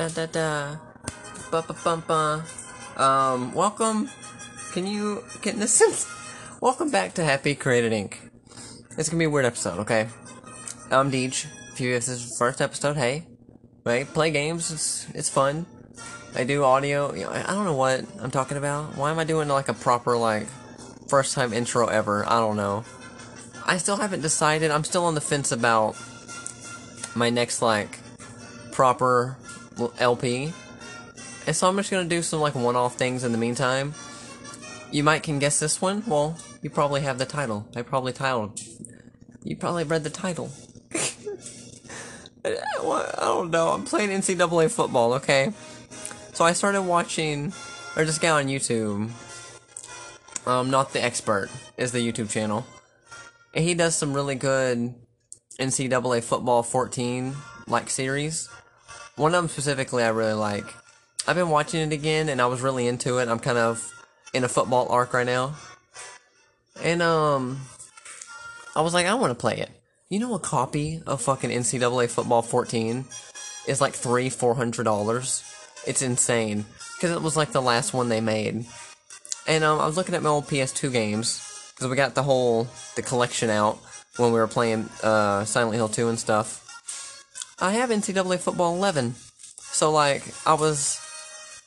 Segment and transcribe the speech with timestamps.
[0.00, 0.76] Da da da.
[1.50, 2.42] Ba ba bum ba.
[2.96, 4.08] Um, welcome.
[4.72, 6.08] Can you can this is
[6.62, 8.16] welcome back to Happy Created Inc.
[8.96, 10.08] It's gonna be a weird episode, okay?
[10.90, 11.44] I'm Deej.
[11.74, 13.26] If you this is first episode, hey,
[13.84, 14.08] right?
[14.08, 14.72] Play games.
[14.72, 15.66] It's it's fun.
[16.34, 17.12] I do audio.
[17.12, 18.96] You know, I don't know what I'm talking about.
[18.96, 20.46] Why am I doing like a proper like
[21.10, 22.24] first time intro ever?
[22.26, 22.86] I don't know.
[23.66, 24.70] I still haven't decided.
[24.70, 25.94] I'm still on the fence about
[27.14, 27.98] my next like
[28.72, 29.36] proper
[29.98, 30.52] LP.
[31.46, 33.94] And so I'm just gonna do some like one-off things in the meantime.
[34.92, 36.02] You might can guess this one.
[36.06, 37.66] Well, you probably have the title.
[37.76, 38.60] I probably titled.
[39.42, 40.50] You probably read the title.
[42.44, 42.56] I
[43.20, 43.68] don't know.
[43.68, 45.14] I'm playing NCAA football.
[45.14, 45.52] Okay.
[46.32, 47.52] So I started watching,
[47.96, 49.10] or this guy on YouTube.
[50.46, 52.66] Um, not the expert is the YouTube channel.
[53.54, 54.94] And he does some really good
[55.58, 57.34] NCAA football 14
[57.66, 58.48] like series.
[59.20, 60.64] One of them specifically I really like.
[61.28, 63.28] I've been watching it again and I was really into it.
[63.28, 63.92] I'm kind of
[64.32, 65.56] in a football arc right now.
[66.82, 67.60] And um
[68.74, 69.68] I was like I want to play it.
[70.08, 73.04] You know a copy of fucking NCAA football 14
[73.68, 75.44] is like 3 400 dollars.
[75.86, 76.64] It's insane
[76.98, 78.64] cuz it was like the last one they made.
[79.46, 81.42] And um I was looking at my old PS2 games
[81.76, 83.80] cuz we got the whole the collection out
[84.16, 86.69] when we were playing uh Silent Hill 2 and stuff.
[87.60, 89.14] I have NCAA football 11.
[89.58, 91.00] So like I was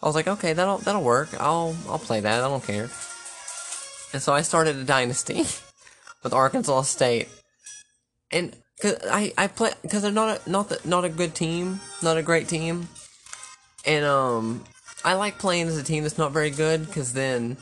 [0.01, 1.29] I was like, okay, that'll that'll work.
[1.39, 2.43] I'll I'll play that.
[2.43, 2.89] I don't care.
[4.11, 5.45] And so I started a dynasty
[6.23, 7.29] with Arkansas State,
[8.31, 11.79] and cause I I play because they're not a, not the, not a good team,
[12.01, 12.89] not a great team,
[13.85, 14.63] and um
[15.05, 17.57] I like playing as a team that's not very good because then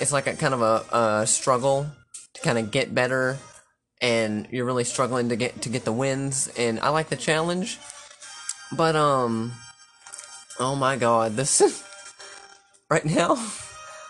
[0.00, 1.86] it's like a kind of a, a struggle
[2.34, 3.38] to kind of get better,
[4.00, 7.78] and you're really struggling to get to get the wins, and I like the challenge,
[8.72, 9.52] but um.
[10.60, 11.62] Oh my god, this
[12.90, 13.36] right now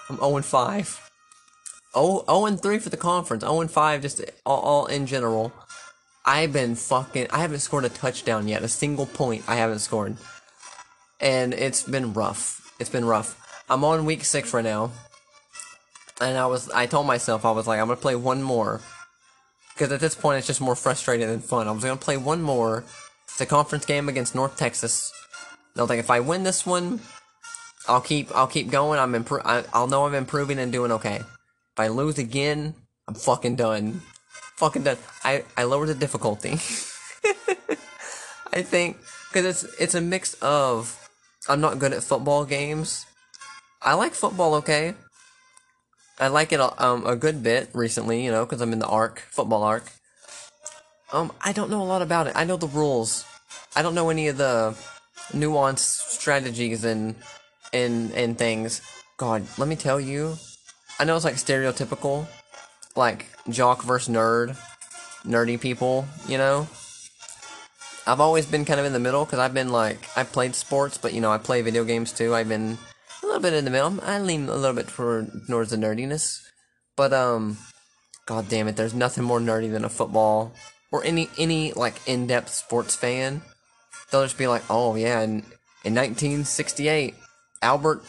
[0.09, 1.11] I'm 0 and 5.
[1.95, 5.53] 0, 0 and 3 for the conference, 0 and 5 just all, all in general.
[6.25, 10.17] I've been fucking I haven't scored a touchdown yet, a single point I haven't scored.
[11.21, 12.73] And it's been rough.
[12.79, 13.37] It's been rough.
[13.69, 14.93] I'm on week 6 right now.
[16.21, 18.81] And I was I told myself I was like I'm going to play one more
[19.79, 21.69] because at this point it's just more frustrating than fun.
[21.69, 22.85] I was going to play one more.
[23.29, 25.13] It's a conference game against North Texas.
[25.77, 27.01] I like, if I win this one,
[27.87, 28.99] I'll keep I'll keep going.
[28.99, 31.19] I'm impro- I, I'll know I'm improving and doing okay.
[31.19, 32.75] If I lose again,
[33.07, 34.03] I'm fucking done.
[34.57, 34.99] Fucking done.
[35.23, 36.51] I I lowered the difficulty.
[38.53, 38.97] I think
[39.29, 41.09] because it's it's a mix of
[41.49, 43.07] I'm not good at football games.
[43.81, 44.95] I like football, okay.
[46.21, 48.87] I like it a- um a good bit recently, you know, because I'm in the
[48.87, 49.85] arc football arc.
[51.13, 52.35] Um, I don't know a lot about it.
[52.37, 53.25] I know the rules.
[53.75, 54.77] I don't know any of the
[55.33, 57.15] nuanced strategies and
[57.73, 58.83] and and things.
[59.17, 60.37] God, let me tell you,
[60.99, 62.27] I know it's like stereotypical,
[62.95, 64.57] like jock versus nerd,
[65.25, 66.07] nerdy people.
[66.29, 66.69] You know,
[68.07, 70.99] I've always been kind of in the middle because I've been like I played sports,
[70.99, 72.35] but you know I play video games too.
[72.35, 72.79] I've been
[73.39, 74.01] little bit in the middle.
[74.03, 76.41] I lean a little bit for towards the nerdiness,
[76.97, 77.59] but um,
[78.27, 80.53] god damn it, there's nothing more nerdy than a football
[80.91, 83.43] or any any like in-depth sports fan.
[84.11, 85.45] They'll just be like, "Oh yeah, in
[85.85, 87.15] in 1968,
[87.63, 88.03] Albert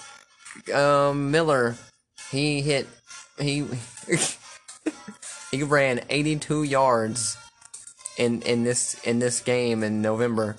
[0.73, 1.75] um, Miller,
[2.31, 2.87] he hit
[3.37, 3.65] he
[5.51, 7.37] he ran 82 yards
[8.17, 10.55] in in this in this game in November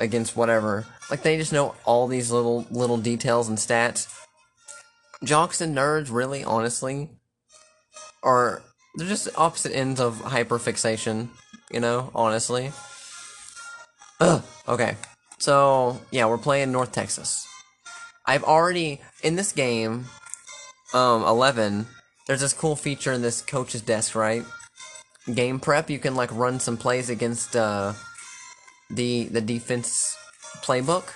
[0.00, 4.08] against whatever." Like they just know all these little little details and stats.
[5.22, 7.10] Jocks and nerds, really, honestly,
[8.22, 8.62] are
[8.96, 11.28] they're just opposite ends of hyperfixation.
[11.70, 12.72] You know, honestly.
[14.20, 14.42] Ugh.
[14.68, 14.96] Okay.
[15.38, 17.46] So, yeah, we're playing North Texas.
[18.26, 20.06] I've already in this game
[20.92, 21.86] um 11
[22.26, 24.44] there's this cool feature in this coach's desk, right?
[25.34, 27.92] Game prep, you can like run some plays against uh
[28.90, 30.16] the the defense
[30.62, 31.12] playbook.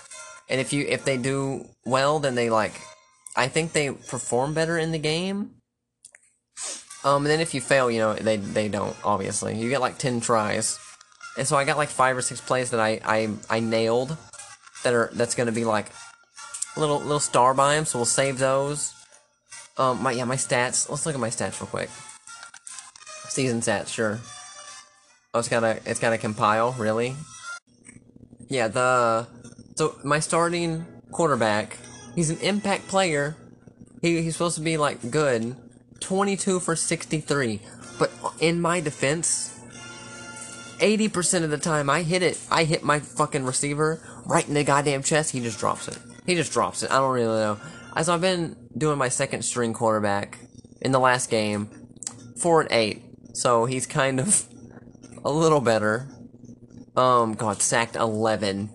[0.48, 2.80] And if you if they do well, then they like
[3.36, 5.50] I think they perform better in the game.
[7.04, 9.56] Um and then if you fail, you know, they they don't obviously.
[9.56, 10.78] You get like 10 tries.
[11.36, 14.16] And so I got like five or six plays that I I, I nailed
[14.84, 15.90] that are that's gonna be like
[16.76, 17.84] a little little star by them.
[17.84, 18.92] So we'll save those.
[19.76, 20.88] Um, my yeah, my stats.
[20.88, 21.90] Let's look at my stats real quick.
[23.28, 24.20] Season stats, sure.
[25.32, 27.16] Oh, it's gotta it's gotta compile, really.
[28.48, 29.26] Yeah, the
[29.76, 31.78] so my starting quarterback.
[32.14, 33.36] He's an impact player.
[34.02, 35.56] He he's supposed to be like good.
[36.00, 37.60] Twenty two for sixty three.
[37.98, 38.10] But
[38.40, 39.54] in my defense,
[40.78, 44.64] 80% of the time I hit it, I hit my fucking receiver right in the
[44.64, 45.30] goddamn chest.
[45.30, 45.98] He just drops it.
[46.26, 46.90] He just drops it.
[46.90, 47.58] I don't really know.
[47.94, 50.38] As I've been doing my second string quarterback
[50.80, 51.68] in the last game,
[52.36, 53.02] four and eight.
[53.34, 54.46] So he's kind of
[55.24, 56.08] a little better.
[56.96, 58.70] Um, God, sacked 11.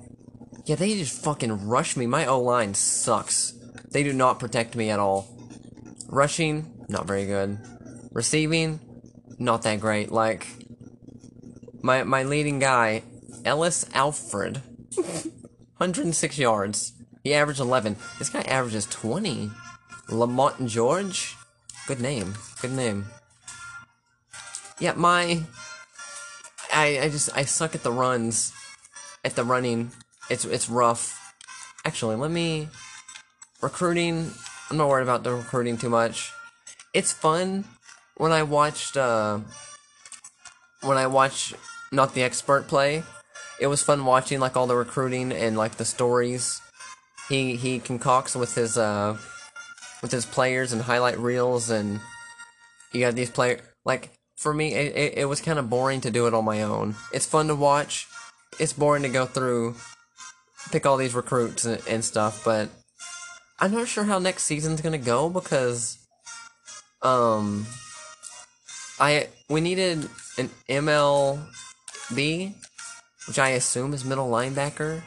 [0.66, 2.06] Yeah, they just fucking rush me.
[2.06, 3.54] My O line sucks.
[3.92, 5.28] They do not protect me at all.
[6.08, 7.58] Rushing, not very good.
[8.12, 8.80] Receiving,
[9.40, 10.12] not that great.
[10.12, 10.48] Like,
[11.82, 13.04] my my leading guy,
[13.46, 14.62] Ellis Alfred,
[14.96, 16.94] 106 yards.
[17.24, 17.96] He averaged 11.
[18.18, 19.52] This guy averages 20.
[20.10, 21.36] Lamont George,
[21.88, 22.34] good name.
[22.62, 23.06] Good name.
[24.80, 25.44] Yeah, my
[26.80, 28.54] I I just I suck at the runs,
[29.26, 29.92] at the running.
[30.30, 31.36] It's it's rough.
[31.84, 32.70] Actually, let me
[33.62, 34.32] recruiting.
[34.70, 36.32] I'm not worried about the recruiting too much.
[36.94, 37.66] It's fun
[38.16, 39.40] when I watched uh
[40.82, 41.54] when I watch
[41.92, 43.04] not the expert play.
[43.60, 46.62] It was fun watching like all the recruiting and like the stories
[47.28, 49.18] he he concocts with his uh
[50.02, 52.00] with his players and highlight reels and
[52.94, 54.10] you got these player like
[54.40, 56.96] for me it, it, it was kind of boring to do it on my own
[57.14, 58.08] it's fun to watch
[58.60, 59.76] it's boring to go through
[60.72, 62.70] pick all these recruits and, and stuff but
[63.60, 65.98] i'm not sure how next season's gonna go because
[67.02, 67.66] um
[69.00, 72.54] i we needed an mlb
[73.28, 75.02] which i assume is middle linebacker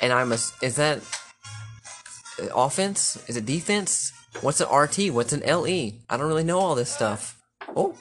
[0.00, 1.00] and i'm a is that
[2.54, 3.22] offense?
[3.28, 4.12] Is it defense?
[4.40, 5.12] What's an RT?
[5.12, 5.92] What's an LE?
[6.10, 7.40] I don't really know all this stuff.
[7.76, 7.94] Oh,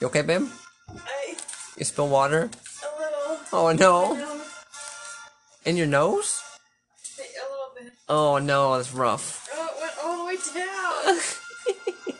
[0.00, 0.46] you okay, babe?
[0.88, 1.36] I,
[1.76, 2.50] You spill water?
[2.50, 3.38] a little.
[3.52, 4.14] Oh no!
[4.14, 4.40] No,
[5.64, 6.42] In your nose?
[7.18, 7.92] a little bit.
[8.08, 9.48] Oh no, that's rough.
[9.52, 11.20] Oh, it went all the way down.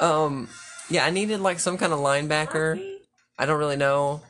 [0.00, 0.48] Um,
[0.88, 2.80] yeah, I needed like some kind of linebacker.
[3.38, 4.22] I don't really know.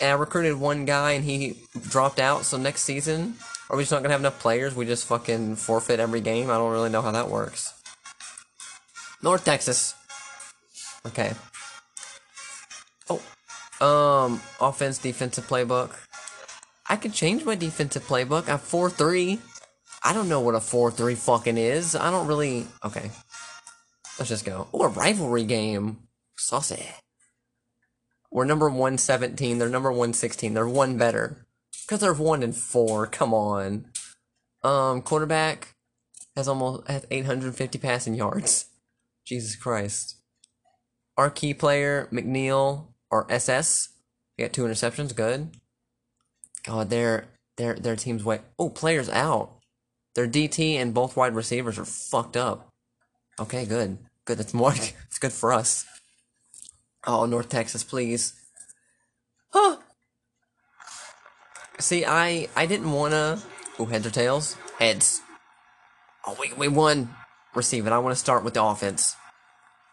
[0.00, 1.58] And I recruited one guy and he
[1.90, 2.46] dropped out.
[2.46, 3.34] So next season,
[3.68, 4.74] are we just not gonna have enough players?
[4.74, 6.48] We just fucking forfeit every game.
[6.50, 7.74] I don't really know how that works.
[9.22, 9.94] North Texas.
[11.06, 11.32] Okay.
[13.10, 13.22] Oh,
[13.84, 15.94] um, offense, defensive playbook.
[16.88, 18.48] I could change my defensive playbook.
[18.48, 19.40] I'm four three.
[20.04, 21.94] I don't know what a four three fucking is.
[21.94, 22.66] I don't really.
[22.84, 23.10] Okay.
[24.18, 24.68] Let's just go.
[24.72, 25.98] Oh, a rivalry game.
[26.36, 26.86] Saucy.
[28.30, 29.58] We're number 117.
[29.58, 30.54] They're number 116.
[30.54, 31.46] They're one better.
[31.82, 33.06] Because they're one and four.
[33.06, 33.86] Come on.
[34.62, 35.74] Um, quarterback
[36.36, 38.66] has almost has 850 passing yards.
[39.26, 40.16] Jesus Christ.
[41.16, 43.90] Our key player, McNeil, or SS,
[44.36, 45.14] he got two interceptions.
[45.14, 45.50] Good.
[46.64, 47.26] God, their
[47.56, 48.40] their their team's way.
[48.58, 49.58] Oh, players out.
[50.14, 52.70] Their DT and both wide receivers are fucked up.
[53.38, 53.98] Okay, good.
[54.24, 54.38] Good.
[54.38, 54.72] That's more.
[55.06, 55.84] It's good for us.
[57.06, 58.32] Oh, North Texas, please.
[59.50, 59.76] Huh.
[61.78, 63.42] See, I I didn't wanna.
[63.78, 64.56] Oh, heads or tails?
[64.78, 65.20] Heads.
[66.26, 67.10] Oh, we we won.
[67.54, 67.92] Receive it.
[67.92, 69.16] I want to start with the offense.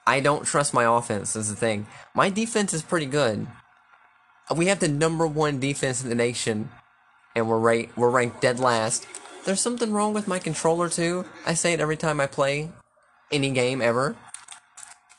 [0.09, 1.35] I don't trust my offense.
[1.35, 1.85] Is the thing.
[2.15, 3.45] My defense is pretty good.
[4.55, 6.71] We have the number one defense in the nation,
[7.35, 7.95] and we're right.
[7.95, 9.05] We're ranked dead last.
[9.45, 11.25] There's something wrong with my controller too.
[11.45, 12.71] I say it every time I play
[13.31, 14.15] any game ever.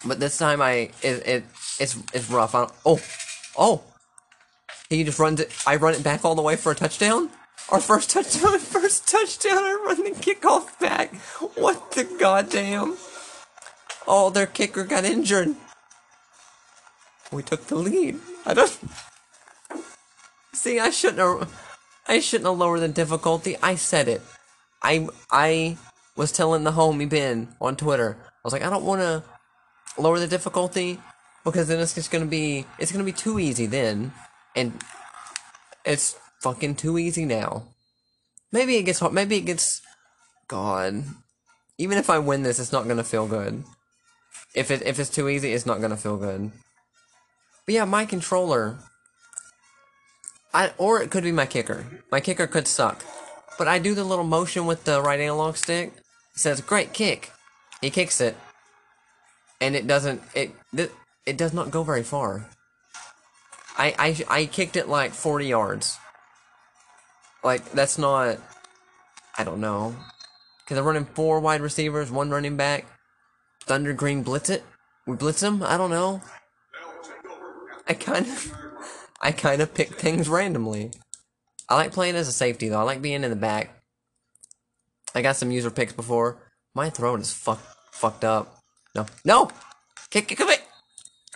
[0.05, 1.45] But this time I it, it
[1.79, 2.53] it's it's rough.
[2.85, 3.01] Oh
[3.57, 3.85] oh
[4.89, 5.53] he just runs it.
[5.69, 7.31] I run it back all the way for a touchdown.
[7.69, 9.59] Our first touchdown, first touchdown.
[9.59, 11.15] I run the kickoff back.
[11.55, 12.97] What the goddamn?
[14.13, 15.55] Oh, their kicker got injured.
[17.31, 18.19] We took the lead.
[18.45, 18.77] I don't
[20.53, 20.81] see.
[20.81, 21.47] I shouldn't have.
[22.09, 23.57] I shouldn't have lowered the difficulty.
[23.63, 24.21] I said it.
[24.83, 25.79] I I
[26.17, 28.17] was telling the homie Ben on Twitter.
[28.21, 29.23] I was like, I don't want to
[29.97, 30.99] lower the difficulty
[31.45, 34.13] because then it's just gonna be it's gonna be too easy then,
[34.57, 34.73] and
[35.85, 37.63] it's fucking too easy now.
[38.51, 39.13] Maybe it gets hard.
[39.13, 39.83] Maybe it gets.
[40.49, 41.05] God,
[41.79, 43.63] even if I win this, it's not gonna feel good.
[44.55, 46.51] If it if it's too easy, it's not gonna feel good.
[47.67, 48.79] But yeah, my controller.
[50.53, 51.87] I or it could be my kicker.
[52.11, 53.05] My kicker could suck,
[53.59, 55.93] but I do the little motion with the right analog stick.
[56.35, 57.31] Says "great kick."
[57.81, 58.37] He kicks it,
[59.61, 60.23] and it doesn't.
[60.35, 60.91] It th-
[61.27, 62.51] it does not go very far.
[63.79, 65.97] I I I kicked it like forty yards.
[67.45, 68.39] Like that's not.
[69.39, 69.95] I don't know.
[70.67, 72.87] Cause I'm running four wide receivers, one running back.
[73.71, 74.65] Thunder Green blitz it.
[75.07, 75.63] We blitz him.
[75.63, 76.21] I don't know.
[77.87, 78.53] I kind of,
[79.23, 80.91] I kind of pick things randomly.
[81.69, 82.81] I like playing as a safety though.
[82.81, 83.81] I like being in the back.
[85.15, 86.51] I got some user picks before.
[86.75, 87.61] My throat is fuck
[87.93, 88.59] fucked up.
[88.97, 89.53] No, no,
[90.11, 90.65] kick, kick, kick.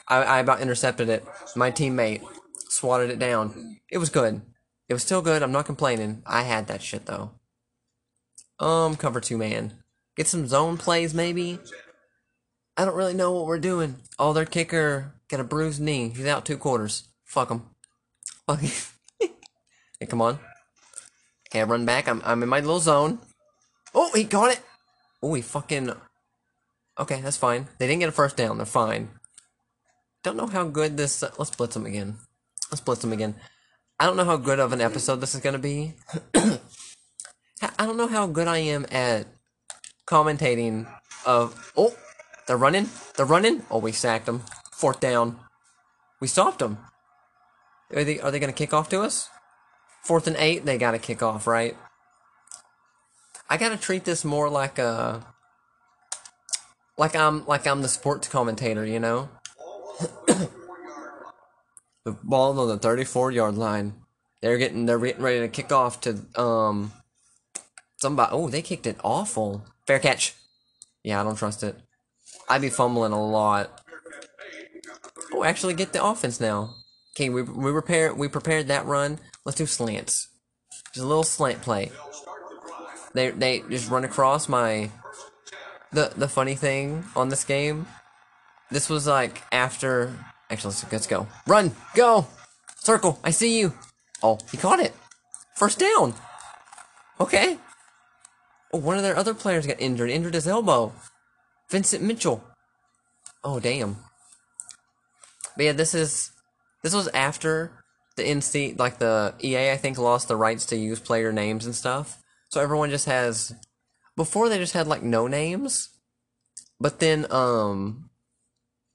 [0.08, 1.24] I, I about intercepted it.
[1.54, 2.24] My teammate
[2.68, 3.78] swatted it down.
[3.92, 4.42] It was good.
[4.88, 5.44] It was still good.
[5.44, 6.24] I'm not complaining.
[6.26, 7.30] I had that shit though.
[8.58, 9.74] Um, cover two man.
[10.16, 11.60] Get some zone plays maybe.
[12.76, 13.96] I don't really know what we're doing.
[14.18, 16.08] Oh, their kicker got a bruised knee.
[16.08, 17.04] He's out two quarters.
[17.24, 17.62] Fuck him.
[18.46, 18.72] Fuck him.
[20.00, 20.38] hey, come on.
[21.48, 22.08] Okay, I run back.
[22.08, 23.20] I'm I'm in my little zone.
[23.94, 24.60] Oh, he got it.
[25.22, 25.92] Oh, he fucking.
[26.98, 27.68] Okay, that's fine.
[27.78, 28.56] They didn't get a first down.
[28.56, 29.10] They're fine.
[30.24, 31.22] Don't know how good this.
[31.22, 32.16] Let's blitz them again.
[32.72, 33.36] Let's blitz them again.
[34.00, 35.94] I don't know how good of an episode this is gonna be.
[36.34, 39.26] I don't know how good I am at
[40.06, 40.88] commentating.
[41.26, 41.94] Of oh,
[42.46, 42.88] they're running.
[43.16, 43.64] They're running.
[43.70, 44.42] Oh, we sacked them.
[44.72, 45.38] Fourth down.
[46.20, 46.78] We stopped them.
[47.94, 49.28] Are they are they gonna kick off to us?
[50.02, 50.64] Fourth and eight.
[50.64, 51.76] They gotta kick off, right?
[53.48, 55.24] I gotta treat this more like a
[56.96, 59.28] like I'm like I'm the sports commentator, you know.
[60.26, 60.48] the
[62.22, 63.94] ball on the 34 yard line.
[64.42, 66.92] They're getting they're getting ready to kick off to um
[67.96, 68.30] somebody.
[68.32, 69.64] Oh, they kicked it awful.
[69.86, 70.34] Fair catch.
[71.02, 71.76] Yeah, I don't trust it.
[72.48, 73.80] I'd be fumbling a lot.
[75.32, 76.74] Oh, actually get the offense now.
[77.14, 79.18] Okay, we we prepared we prepared that run.
[79.44, 80.28] Let's do slants.
[80.92, 81.90] Just a little slant play.
[83.14, 84.90] They they just run across my.
[85.92, 87.86] The the funny thing on this game,
[88.70, 90.12] this was like after.
[90.50, 91.26] Actually, let's, let's go.
[91.46, 92.26] Run, go,
[92.76, 93.18] circle.
[93.24, 93.72] I see you.
[94.22, 94.92] Oh, he caught it.
[95.54, 96.14] First down.
[97.20, 97.58] Okay.
[98.72, 100.10] Oh, one of their other players got injured.
[100.10, 100.92] Injured his elbow.
[101.70, 102.42] Vincent Mitchell.
[103.42, 103.96] Oh damn.
[105.56, 106.32] But yeah, this is
[106.82, 107.72] this was after
[108.16, 111.74] the NC like the EA I think lost the rights to use player names and
[111.74, 112.18] stuff.
[112.50, 113.54] So everyone just has
[114.16, 115.88] before they just had like no names.
[116.80, 118.10] But then um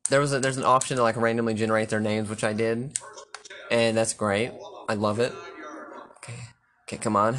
[0.09, 2.97] there was a, there's an option to like randomly generate their names, which I did.
[3.69, 4.51] And that's great.
[4.87, 5.33] I love it.
[6.17, 6.39] Okay.
[6.87, 7.37] Okay, come on.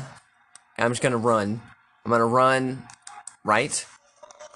[0.79, 1.61] I'm just gonna run.
[2.05, 2.83] I'm gonna run
[3.45, 3.85] right.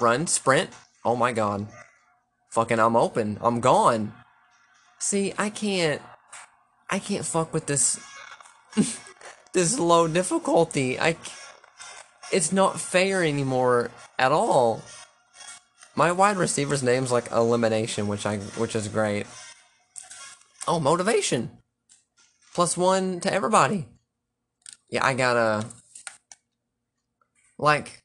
[0.01, 0.71] Run, sprint.
[1.05, 1.69] Oh my god.
[2.51, 3.39] Fucking I'm open.
[3.41, 4.13] I'm gone.
[4.99, 6.01] See, I can't
[6.91, 8.01] I can't fuck with this
[9.53, 10.99] this low difficulty.
[10.99, 11.17] I
[12.33, 14.83] it's not fair anymore at all.
[15.97, 19.27] My wide receiver's name's like elimination, which I which is great.
[20.67, 21.51] Oh, motivation.
[22.55, 23.87] Plus one to everybody.
[24.89, 25.67] Yeah, I gotta
[27.59, 28.04] like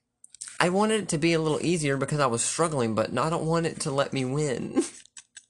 [0.60, 3.46] I wanted it to be a little easier because I was struggling, but I don't
[3.46, 4.84] want it to let me win.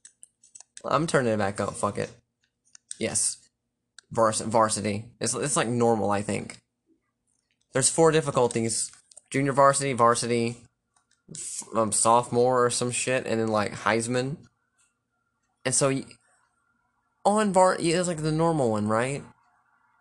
[0.86, 1.74] I'm turning it back up.
[1.74, 2.12] Fuck it.
[3.00, 3.38] Yes.
[4.12, 5.06] Vars- varsity.
[5.20, 6.58] It's, it's like normal, I think.
[7.74, 8.92] There's four difficulties
[9.30, 10.58] junior varsity, varsity,
[11.76, 14.38] um, sophomore or some shit, and then like Heisman.
[15.66, 16.02] And so
[17.26, 19.24] on var, it's like the normal one, right?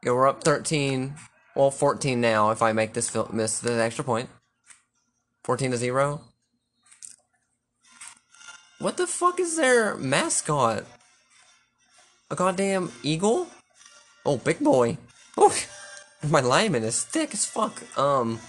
[0.04, 1.14] Yeah, we're up 13,
[1.56, 4.30] well, 14 now if I make this fil- miss the extra point.
[5.48, 6.20] 14 to 0.
[8.80, 10.84] What the fuck is their mascot?
[12.30, 13.46] A goddamn eagle?
[14.26, 14.98] Oh, big boy.
[15.38, 15.56] Oh,
[16.28, 17.82] my lineman is thick as fuck.
[17.98, 18.40] Um.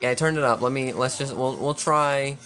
[0.00, 0.60] Yeah, I turned it up.
[0.60, 0.92] Let me.
[0.92, 1.34] Let's just.
[1.34, 1.56] We'll.
[1.56, 2.38] We'll try.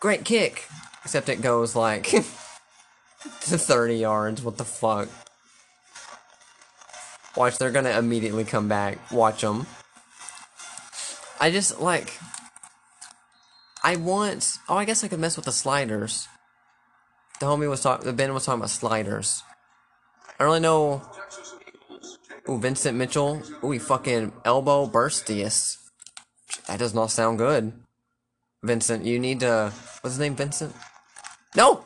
[0.00, 0.64] Great kick.
[1.04, 2.04] Except it goes like
[3.42, 4.40] to 30 yards.
[4.40, 5.10] What the fuck?
[7.36, 8.98] Watch, they're gonna immediately come back.
[9.12, 9.66] Watch them.
[11.38, 12.18] I just like.
[13.84, 14.58] I want.
[14.68, 16.28] Oh, I guess I could mess with the sliders.
[17.38, 18.06] The homie was talking.
[18.06, 19.42] The Ben was talking about sliders.
[20.28, 21.02] I don't really know.
[22.48, 23.42] Ooh, Vincent Mitchell.
[23.62, 25.76] Ooh, he fucking elbow bursitis.
[26.68, 27.72] That does not sound good.
[28.62, 29.72] Vincent, you need to.
[30.00, 30.36] What's his name?
[30.36, 30.74] Vincent.
[31.54, 31.84] No.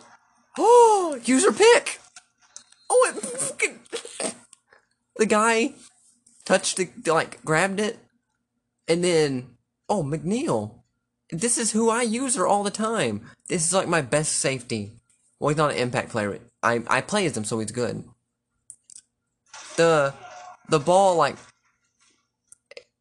[0.58, 1.98] Oh, user pick.
[2.88, 3.79] Oh, it fucking.
[5.20, 5.74] The guy
[6.46, 7.98] touched the like grabbed it,
[8.88, 9.50] and then
[9.86, 10.76] oh McNeil.
[11.28, 13.26] This is who I use her all the time.
[13.46, 14.92] This is like my best safety.
[15.38, 16.40] Well, he's not an impact player.
[16.62, 18.02] I I play as him, so he's good.
[19.76, 20.14] The
[20.70, 21.36] the ball like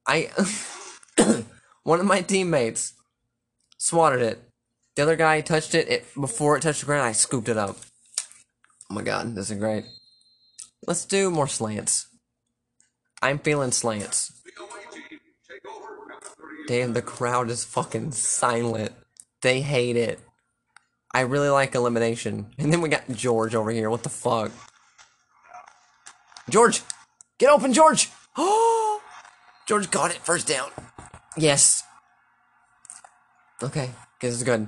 [0.05, 0.29] I
[1.83, 2.95] one of my teammates
[3.77, 4.43] swatted it.
[4.97, 7.07] The other guy touched it, it before it touched the ground.
[7.07, 7.77] I scooped it up.
[8.91, 9.85] Oh my god, this is great.
[10.85, 12.08] Let's do more slants.
[13.21, 14.31] I'm feeling slants.
[16.67, 18.93] Damn, the crowd is fucking silent.
[19.41, 20.19] They hate it.
[21.13, 22.53] I really like elimination.
[22.57, 23.89] And then we got George over here.
[23.89, 24.51] What the fuck?
[26.49, 26.81] George!
[27.39, 28.09] Get open, George!
[28.37, 29.01] Oh!
[29.67, 30.17] George got it.
[30.17, 30.69] First down.
[31.37, 31.83] Yes.
[33.61, 33.91] Okay.
[34.21, 34.67] This is good.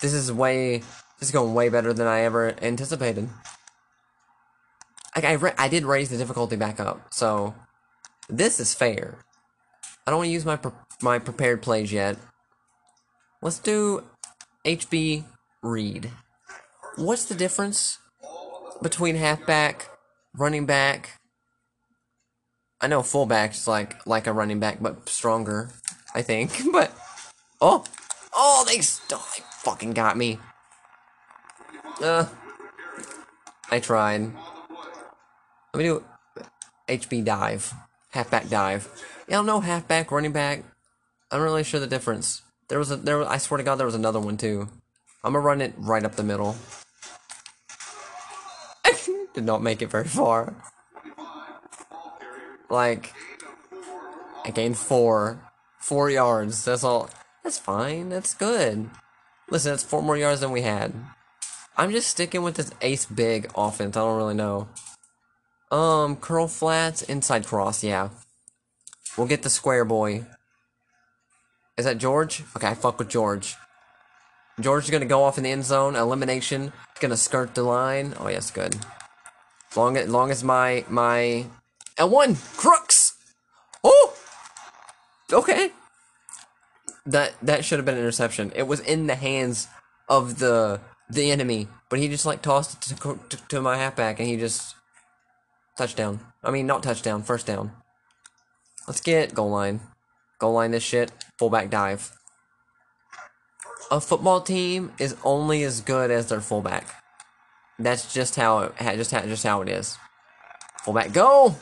[0.00, 0.78] This is way.
[1.18, 3.28] This is going way better than I ever anticipated.
[5.24, 7.54] I I did raise the difficulty back up, so
[8.28, 9.18] this is fair.
[10.06, 12.16] I don't want to use my pre- my prepared plays yet.
[13.40, 14.04] Let's do
[14.64, 15.24] HB
[15.62, 16.10] Reed.
[16.96, 17.98] What's the difference
[18.82, 19.88] between halfback,
[20.34, 21.18] running back?
[22.80, 25.70] I know fullback's like like a running back, but stronger.
[26.14, 26.92] I think, but
[27.60, 27.84] oh,
[28.34, 30.38] oh, they, st- they fucking got me.
[32.02, 32.26] Uh,
[33.70, 34.32] I tried.
[35.72, 36.04] Let me do
[36.88, 37.72] HB dive,
[38.10, 38.88] halfback dive.
[39.28, 40.62] Don't know halfback, running back.
[41.30, 42.42] I'm really sure the difference.
[42.68, 43.24] There was a there.
[43.24, 44.68] I swear to God, there was another one too.
[45.24, 46.56] I'm gonna run it right up the middle.
[49.34, 50.54] Did not make it very far.
[52.68, 53.12] Like,
[54.44, 55.40] I gained four,
[55.78, 56.64] four yards.
[56.64, 57.10] That's all.
[57.44, 58.08] That's fine.
[58.08, 58.90] That's good.
[59.50, 60.92] Listen, that's four more yards than we had.
[61.76, 63.96] I'm just sticking with this ace big offense.
[63.96, 64.68] I don't really know.
[65.70, 67.82] Um, curl flats, inside cross.
[67.82, 68.10] Yeah,
[69.16, 70.24] we'll get the square boy.
[71.76, 72.44] Is that George?
[72.56, 73.56] Okay, I fuck with George.
[74.60, 75.96] George is gonna go off in the end zone.
[75.96, 76.72] Elimination.
[77.00, 78.14] Gonna skirt the line.
[78.18, 78.76] Oh yes, good.
[79.74, 81.46] Long as long as my my
[81.98, 83.16] L one crooks.
[83.84, 84.14] Oh.
[85.32, 85.72] Okay.
[87.04, 88.52] That that should have been an interception.
[88.54, 89.68] It was in the hands
[90.08, 90.80] of the
[91.10, 94.36] the enemy, but he just like tossed it to to, to my halfback, and he
[94.36, 94.74] just
[95.76, 96.20] touchdown.
[96.42, 97.72] I mean, not touchdown, first down.
[98.86, 99.80] Let's get goal line.
[100.38, 101.10] Goal line this shit.
[101.38, 102.12] Fullback dive.
[103.90, 106.86] A football team is only as good as their fullback.
[107.78, 109.96] That's just how it just how, just how it is.
[110.82, 111.56] Fullback go,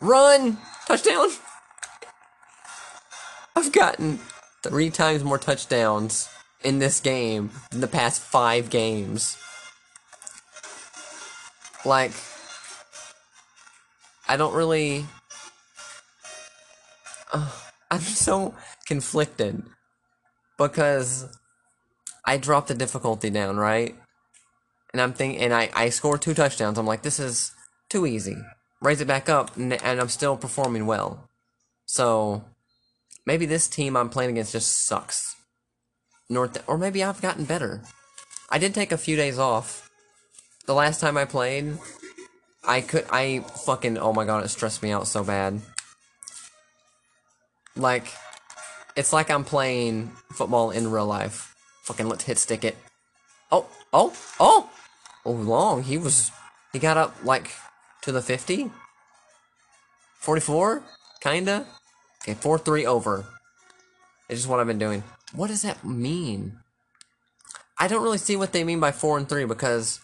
[0.00, 1.30] run, touchdown.
[3.56, 4.18] I've gotten
[4.62, 6.28] three times more touchdowns
[6.62, 9.36] in this game than the past five games.
[11.84, 12.12] Like,
[14.28, 15.06] I don't really.
[17.32, 17.50] Uh,
[17.90, 18.54] I'm so
[18.86, 19.62] conflicted
[20.58, 21.26] because
[22.24, 23.94] I dropped the difficulty down, right?
[24.92, 26.78] And I'm thinking, and I I scored two touchdowns.
[26.78, 27.52] I'm like, this is
[27.88, 28.36] too easy.
[28.80, 31.28] Raise it back up, and, and I'm still performing well.
[31.86, 32.44] So
[33.26, 35.36] maybe this team I'm playing against just sucks.
[36.28, 37.82] North, or maybe I've gotten better.
[38.50, 39.90] I did take a few days off.
[40.66, 41.78] The last time I played,
[42.66, 45.60] I could, I fucking, oh my god, it stressed me out so bad.
[47.76, 48.06] Like,
[48.96, 51.54] it's like I'm playing football in real life.
[51.82, 52.76] Fucking let's hit stick it.
[53.52, 54.70] Oh, oh, oh!
[55.26, 55.82] Oh, long.
[55.82, 56.30] He was,
[56.72, 57.50] he got up like
[58.02, 58.70] to the 50?
[60.18, 60.82] 44?
[61.20, 61.66] Kinda?
[62.22, 63.26] Okay, 4 3 over.
[64.28, 65.02] It's just what I've been doing.
[65.34, 66.58] What does that mean?
[67.78, 70.00] I don't really see what they mean by 4 and 3 because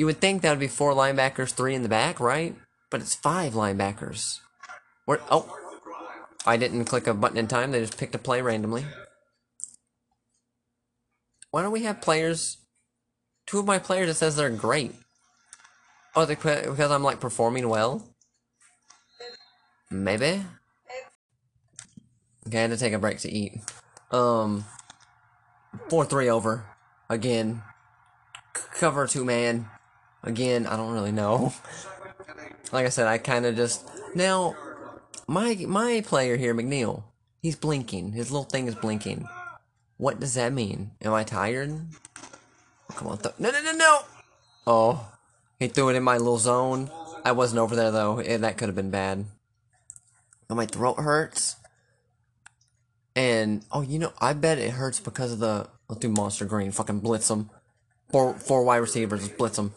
[0.00, 2.56] you would think that would be 4 linebackers, 3 in the back, right?
[2.90, 4.38] But it's 5 linebackers.
[5.04, 5.54] Where, oh.
[6.46, 8.86] I didn't click a button in time, they just picked a play randomly.
[11.50, 12.56] Why don't we have players?
[13.46, 14.94] Two of my players, it says they're great.
[16.16, 18.08] Oh, they, because I'm like performing well?
[19.90, 20.46] Maybe?
[22.46, 23.60] Okay, I had to take a break to eat.
[24.10, 24.64] Um,
[25.90, 26.64] 4 3 over.
[27.10, 27.62] Again.
[28.56, 29.68] C- cover two man.
[30.22, 31.52] Again, I don't really know.
[32.72, 33.88] like I said, I kind of just.
[34.14, 34.56] Now,
[35.26, 37.04] my my player here, McNeil,
[37.42, 38.12] he's blinking.
[38.12, 39.28] His little thing is blinking.
[39.96, 40.92] What does that mean?
[41.02, 41.72] Am I tired?
[42.90, 44.00] Oh, come on, no, no, no, no!
[44.66, 45.12] Oh,
[45.58, 46.90] he threw it in my little zone.
[47.24, 48.22] I wasn't over there though.
[48.22, 49.26] That could have been bad.
[50.48, 51.56] My throat hurts.
[53.14, 55.68] And oh, you know, I bet it hurts because of the.
[55.88, 56.70] Let's do monster green.
[56.70, 57.50] Fucking blitz them.
[58.10, 59.72] Four four wide receivers, blitz them.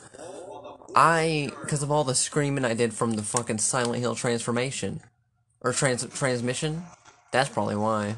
[0.96, 5.02] I because of all the screaming I did from the fucking Silent Hill transformation
[5.62, 6.84] or trans transmission.
[7.32, 8.16] That's probably why.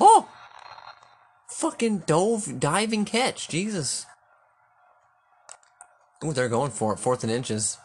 [0.00, 0.28] Oh,
[1.48, 4.06] fucking dove diving catch, Jesus.
[6.24, 6.98] Ooh, they're going for it.
[6.98, 7.78] Fourth and inches.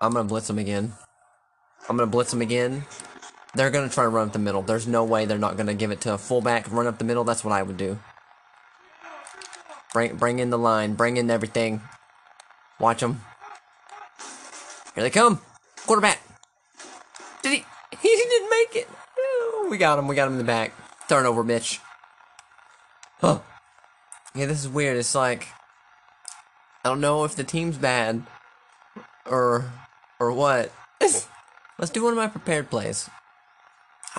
[0.00, 0.92] I'm gonna blitz them again.
[1.88, 2.84] I'm gonna blitz them again.
[3.54, 4.62] They're gonna try to run up the middle.
[4.62, 7.24] There's no way they're not gonna give it to a fullback, run up the middle.
[7.24, 7.98] That's what I would do.
[9.92, 10.94] Bring, bring in the line.
[10.94, 11.80] Bring in everything.
[12.78, 13.20] Watch them.
[14.94, 15.40] Here they come.
[15.86, 16.20] Quarterback.
[17.42, 17.64] Did he?
[18.02, 18.88] He didn't make it.
[19.18, 20.06] Oh, we got him.
[20.06, 20.72] We got him in the back.
[21.08, 21.78] Turnover, bitch.
[23.20, 23.38] Huh.
[24.34, 24.96] Yeah, this is weird.
[24.96, 25.48] It's like
[26.84, 28.22] I don't know if the team's bad
[29.24, 29.72] or
[30.20, 30.72] or what.
[31.00, 33.10] Let's do one of my prepared plays.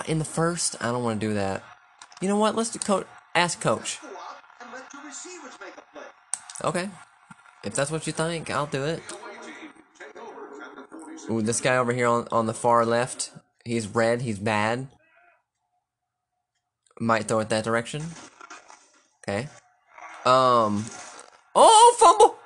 [0.06, 1.62] In the first, I don't want to do that.
[2.20, 2.54] You know what?
[2.54, 3.06] Let's do coach.
[3.34, 3.98] Ask coach.
[4.60, 6.04] and let your receivers make a play.
[6.64, 6.90] Okay.
[7.64, 9.02] If that's what you think, I'll do it.
[11.30, 13.32] Ooh, this guy over here on, on the far left,
[13.64, 14.88] he's red, he's bad.
[17.00, 18.02] Might throw it that direction.
[19.22, 19.48] Okay.
[20.24, 20.84] Um.
[21.54, 22.36] Oh, fumble!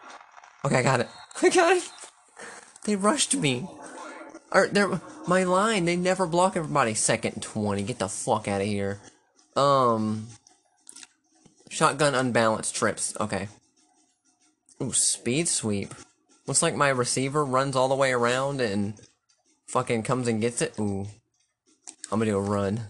[0.64, 1.09] Okay, I got it.
[1.42, 1.90] I got it.
[2.85, 3.66] They rushed me.
[4.51, 5.85] Or they're my line.
[5.85, 6.94] They never block everybody.
[6.94, 7.83] Second twenty.
[7.83, 9.01] Get the fuck out of here.
[9.57, 10.27] Um.
[11.70, 13.14] Shotgun unbalanced trips.
[13.18, 13.48] Okay.
[14.83, 15.95] Ooh, speed sweep.
[16.47, 18.95] Looks like my receiver runs all the way around and
[19.68, 20.75] fucking comes and gets it.
[20.81, 21.07] Ooh.
[22.11, 22.88] I'm gonna do a run.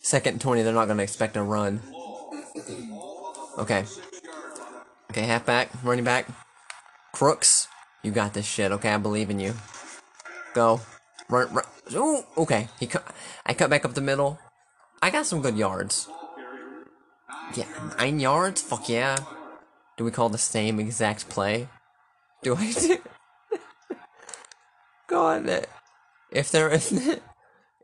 [0.00, 1.80] Second and 20, they're not gonna expect a run.
[3.58, 3.84] Okay.
[5.10, 6.28] Okay, halfback, running back.
[7.12, 7.66] Crooks,
[8.04, 8.90] you got this shit, okay?
[8.90, 9.54] I believe in you.
[10.54, 10.80] Go.
[11.28, 11.64] Run, run.
[11.94, 12.68] Ooh, okay.
[12.78, 13.04] He cut,
[13.44, 14.38] I cut back up the middle.
[15.02, 16.08] I got some good yards.
[17.56, 17.66] Yeah,
[17.98, 18.62] nine yards?
[18.62, 19.16] Fuck yeah.
[19.96, 21.68] Do we call the same exact play?
[22.42, 22.98] Do I do?
[25.06, 25.48] Go on.
[26.30, 27.20] If there if,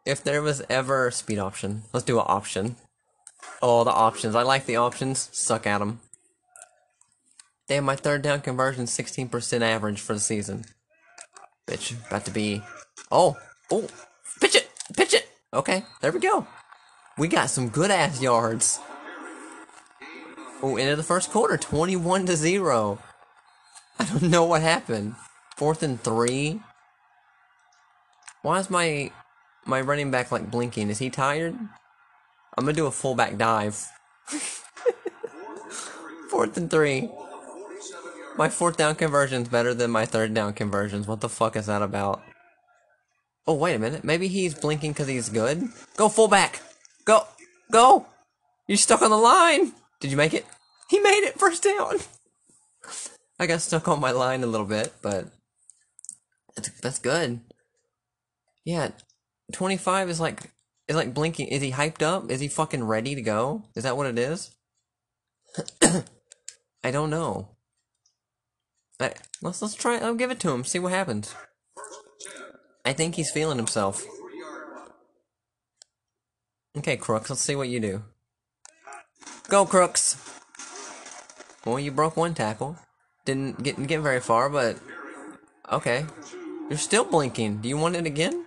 [0.05, 2.77] if there was ever a speed option, let's do an option.
[3.63, 4.35] Oh, the options.
[4.35, 5.29] I like the options.
[5.33, 6.01] Suck at them.
[7.69, 10.65] Damn, my third down conversion 16% average for the season.
[11.69, 12.63] Bitch, about to be.
[13.13, 13.37] Oh,
[13.71, 13.87] oh,
[14.41, 15.29] pitch it, pitch it.
[15.55, 16.47] Okay, there we go.
[17.17, 18.81] We got some good ass yards.
[20.63, 22.99] Oh, of the first quarter, 21 to 0.
[23.99, 25.15] I don't know what happened.
[25.57, 26.61] Fourth and three.
[28.43, 29.11] Why is my
[29.65, 30.91] my running back like blinking?
[30.91, 31.55] Is he tired?
[32.57, 33.87] I'm gonna do a fullback dive.
[36.31, 37.11] fourth and three.
[38.37, 41.07] My fourth down conversion's better than my third down conversions.
[41.07, 42.23] What the fuck is that about?
[43.47, 44.05] Oh wait a minute.
[44.05, 45.69] Maybe he's blinking because he's good.
[45.97, 46.61] Go fullback.
[47.05, 47.27] Go.
[47.71, 48.07] Go.
[48.67, 49.73] You're stuck on the line.
[50.01, 50.47] Did you make it?
[50.89, 51.39] He made it.
[51.39, 51.99] First down.
[53.39, 55.27] I got stuck on my line a little bit, but
[56.57, 57.41] that's, that's good.
[58.65, 58.91] Yeah,
[59.53, 60.51] 25 is like
[60.89, 61.49] is like blinking.
[61.49, 62.31] Is he hyped up?
[62.31, 63.65] Is he fucking ready to go?
[63.77, 64.55] Is that what it is?
[66.85, 67.49] I don't know.
[68.99, 69.99] I, let's let's try.
[69.99, 70.65] I'll give it to him.
[70.65, 71.35] See what happens.
[72.85, 74.05] I think he's feeling himself.
[76.77, 77.31] Okay, Crooks.
[77.31, 78.03] Let's see what you do.
[79.49, 80.17] Go, Crooks.
[81.65, 82.77] Well, you broke one tackle.
[83.25, 84.79] Didn't get get very far, but
[85.71, 86.07] okay.
[86.69, 87.59] You're still blinking.
[87.59, 88.47] Do you want it again?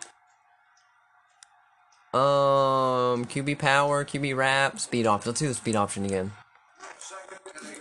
[2.13, 5.31] Um, QB power, QB wrap, speed option.
[5.31, 6.31] Let's do the speed option again.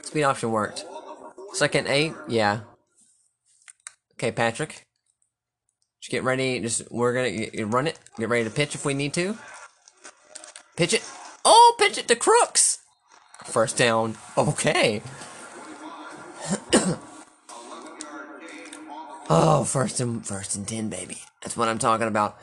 [0.03, 0.85] Speed option worked.
[1.53, 2.61] Second eight, yeah.
[4.15, 4.87] Okay, Patrick.
[6.01, 6.61] Just get ready.
[6.61, 7.99] Just we're gonna run it.
[8.19, 9.39] Get ready to pitch if we need to.
[10.77, 11.03] Pitch it.
[11.45, 12.82] Oh, pitch it to Crooks.
[13.45, 14.17] First down.
[14.37, 15.03] Okay.
[19.31, 21.19] oh, first and first and ten, baby.
[21.43, 22.39] That's what I'm talking about.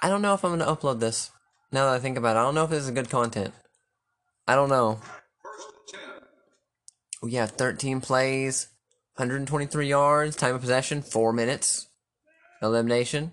[0.00, 1.30] I don't know if I'm gonna upload this.
[1.72, 3.52] Now that I think about it, I don't know if this is good content.
[4.46, 5.00] I don't know.
[7.22, 8.68] We have 13 plays,
[9.16, 11.88] 123 yards, time of possession, four minutes,
[12.62, 13.32] elimination.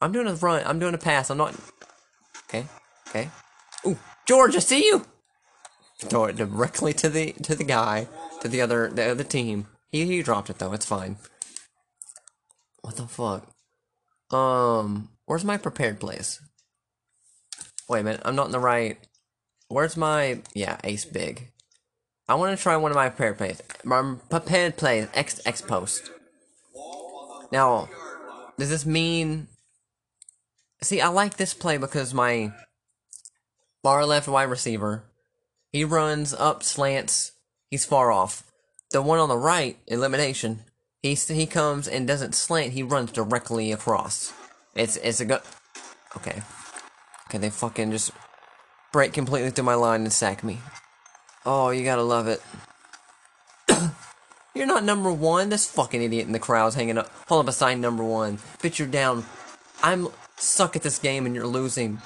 [0.00, 0.62] I'm doing a run.
[0.66, 1.30] I'm doing a pass.
[1.30, 1.54] I'm not.
[2.48, 2.66] Okay.
[3.08, 3.30] Okay.
[3.86, 5.04] Ooh, George, I see you.
[6.02, 8.08] Throw it directly to the to the guy,
[8.40, 9.66] to the other the other team.
[9.90, 10.72] He he dropped it though.
[10.72, 11.16] It's fine.
[12.82, 13.48] What the fuck?
[14.36, 16.40] Um, where's my prepared plays?
[17.88, 18.98] Wait a minute, I'm not in the right.
[19.68, 21.52] Where's my yeah ace big?
[22.28, 23.62] I want to try one of my prepared plays.
[23.84, 26.10] My prepared plays X X post.
[27.52, 27.88] Now,
[28.58, 29.48] does this mean?
[30.80, 32.52] See, I like this play because my
[33.82, 35.04] far left wide receiver,
[35.72, 37.32] he runs up slants.
[37.70, 38.44] He's far off.
[38.90, 40.64] The one on the right, elimination.
[41.02, 42.74] He he comes and doesn't slant.
[42.74, 44.32] He runs directly across.
[44.74, 45.40] It's it's a good.
[46.16, 46.42] Okay.
[47.28, 48.12] Okay, they fucking just
[48.92, 50.60] break completely through my line and sack me.
[51.46, 52.42] Oh, you gotta love it.
[54.54, 55.48] you're not number one.
[55.48, 58.36] This fucking idiot in the crowd's hanging up, holding up a sign number one.
[58.60, 59.24] Bitch, you're down.
[59.82, 62.02] I'm suck at this game and you're losing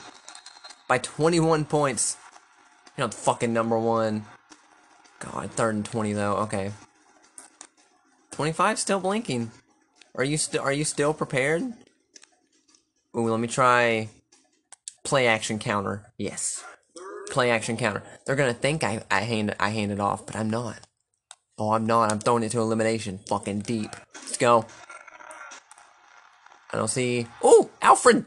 [0.89, 2.17] by 21 points.
[2.97, 4.25] You're not fucking number one.
[5.19, 6.37] God, third and 20 though.
[6.37, 6.73] Okay.
[8.33, 9.51] 25 still blinking.
[10.15, 11.63] Are you still are you still prepared?
[13.17, 14.09] Ooh, let me try
[15.05, 16.13] play action counter.
[16.19, 16.65] Yes.
[17.31, 18.03] Play action counter.
[18.25, 20.81] They're gonna think I, I hand I hand it off, but I'm not.
[21.59, 22.13] Oh, I'm not.
[22.13, 23.21] I'm throwing it to elimination.
[23.29, 23.91] Fucking deep.
[24.15, 24.67] Let's go.
[26.73, 27.27] I don't see.
[27.43, 28.25] Oh, Alfred.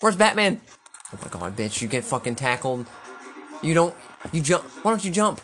[0.00, 0.60] Where's Batman?
[1.12, 1.82] Oh my god, bitch!
[1.82, 2.86] You get fucking tackled.
[3.62, 3.94] You don't.
[4.32, 4.64] You jump.
[4.82, 5.40] Why don't you jump?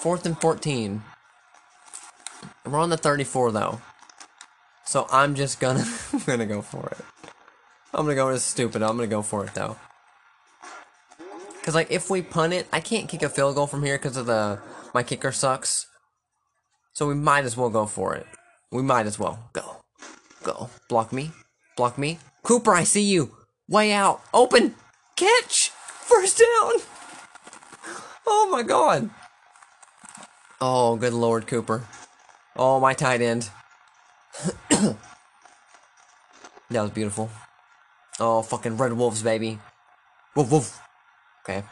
[0.00, 1.02] Fourth and fourteen.
[2.66, 3.80] We're on the thirty-four though.
[4.84, 7.30] So I'm just gonna I'm gonna go for it.
[7.92, 8.82] I'm gonna go with stupid.
[8.82, 9.76] I'm gonna go for it though.
[11.62, 14.16] Cause like if we punt it, I can't kick a field goal from here because
[14.16, 14.58] of the
[14.92, 15.86] my kicker sucks.
[16.92, 18.26] So we might as well go for it.
[18.70, 19.84] We might as well go,
[20.42, 20.70] go.
[20.88, 21.32] Block me,
[21.76, 22.18] block me.
[22.42, 23.34] Cooper, I see you.
[23.68, 24.74] Way out, open,
[25.16, 25.63] catch,
[26.24, 26.72] first down.
[28.26, 29.10] Oh my god.
[30.60, 31.86] Oh, good lord, Cooper.
[32.56, 33.50] Oh, my tight end.
[34.70, 34.96] that
[36.70, 37.30] was beautiful.
[38.18, 39.58] Oh, fucking Red Wolves, baby.
[40.34, 40.80] Woof woof.
[41.42, 41.62] Okay.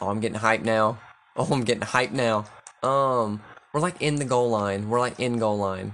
[0.00, 0.98] Oh, I'm getting hyped now.
[1.36, 2.46] Oh, I'm getting hyped now.
[2.82, 3.42] Um,
[3.74, 4.88] we're like in the goal line.
[4.88, 5.92] We're like in goal line.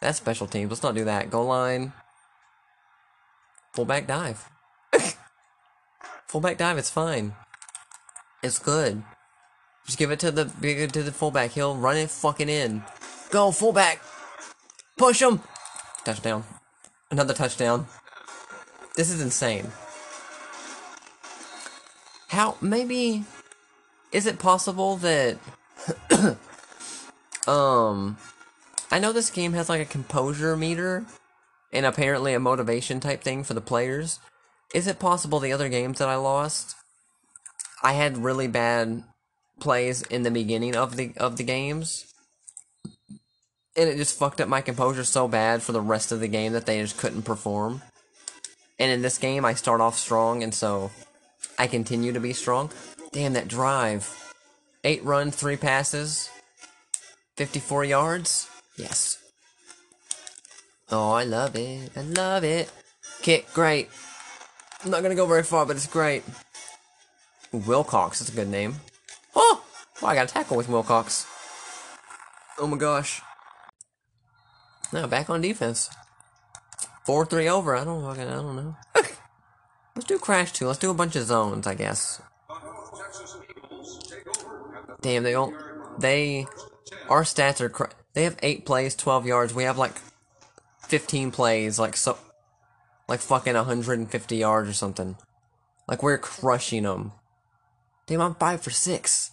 [0.00, 0.70] That's special teams.
[0.70, 1.30] Let's not do that.
[1.30, 1.92] Goal line.
[3.74, 4.48] Fullback dive.
[6.36, 6.76] Fullback dive.
[6.76, 7.32] It's fine.
[8.42, 9.02] It's good.
[9.86, 11.52] Just give it to the to the fullback.
[11.52, 12.82] He'll run it fucking in.
[13.30, 14.02] Go fullback.
[14.98, 15.40] Push him.
[16.04, 16.44] Touchdown.
[17.10, 17.86] Another touchdown.
[18.96, 19.72] This is insane.
[22.28, 23.24] How maybe
[24.12, 25.38] is it possible that
[27.48, 28.18] um
[28.90, 31.06] I know this game has like a composure meter
[31.72, 34.20] and apparently a motivation type thing for the players.
[34.74, 36.74] Is it possible the other games that I lost
[37.82, 39.04] I had really bad
[39.60, 42.12] plays in the beginning of the of the games
[43.76, 46.52] and it just fucked up my composure so bad for the rest of the game
[46.52, 47.82] that they just couldn't perform.
[48.78, 50.90] And in this game I start off strong and so
[51.58, 52.70] I continue to be strong.
[53.12, 54.32] Damn that drive.
[54.82, 56.30] 8 run, 3 passes.
[57.36, 58.48] 54 yards?
[58.76, 59.18] Yes.
[60.90, 61.90] Oh, I love it.
[61.96, 62.70] I love it.
[63.20, 63.90] Kick, great.
[64.86, 66.22] I'm not gonna go very far, but it's great.
[67.50, 68.76] Wilcox, that's a good name.
[69.34, 69.64] Oh!
[70.00, 71.26] oh I got a tackle with Wilcox.
[72.56, 73.20] Oh my gosh.
[74.92, 75.90] Now back on defense.
[77.04, 77.74] Four three over.
[77.74, 78.76] I don't fucking I don't know.
[79.96, 80.68] Let's do crash two.
[80.68, 82.22] Let's do a bunch of zones, I guess.
[85.00, 85.56] Damn, they don't.
[85.98, 86.46] They,
[87.08, 87.90] our stats are.
[88.12, 89.52] They have eight plays, twelve yards.
[89.52, 89.96] We have like
[90.78, 92.16] fifteen plays, like so,
[93.08, 95.16] like fucking hundred and fifty yards or something.
[95.88, 97.12] Like we're crushing them.
[98.06, 99.30] Damn, I'm five for six.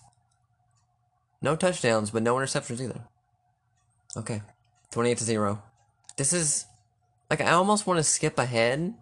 [1.41, 3.01] No touchdowns, but no interceptions either.
[4.15, 4.41] Okay,
[4.91, 5.63] twenty-eight to zero.
[6.17, 6.65] This is
[7.29, 8.93] like I almost want to skip ahead.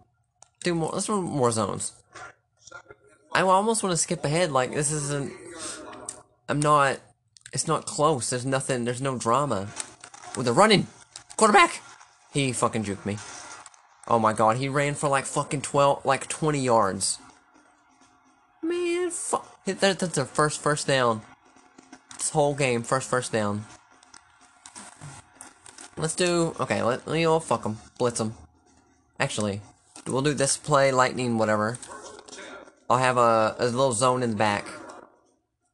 [0.64, 0.90] Do more.
[0.92, 1.92] Let's do more zones.
[3.32, 4.50] I almost want to skip ahead.
[4.52, 5.32] Like this isn't.
[6.48, 6.98] I'm not.
[7.52, 8.30] It's not close.
[8.30, 8.84] There's nothing.
[8.84, 9.68] There's no drama.
[10.36, 10.86] With the running
[11.36, 11.82] quarterback,
[12.32, 13.18] he fucking juked me.
[14.08, 17.18] Oh my god, he ran for like fucking twelve, like twenty yards.
[18.62, 19.64] Man, fuck.
[19.64, 21.22] That, that's their first first down.
[22.18, 23.64] This whole game, first first down.
[25.96, 26.54] Let's do.
[26.58, 27.78] Okay, let, let me all fuck them.
[27.98, 28.34] Blitz them.
[29.20, 29.60] Actually,
[30.06, 31.78] we'll do this play, lightning, whatever.
[32.90, 34.66] I'll have a, a little zone in the back.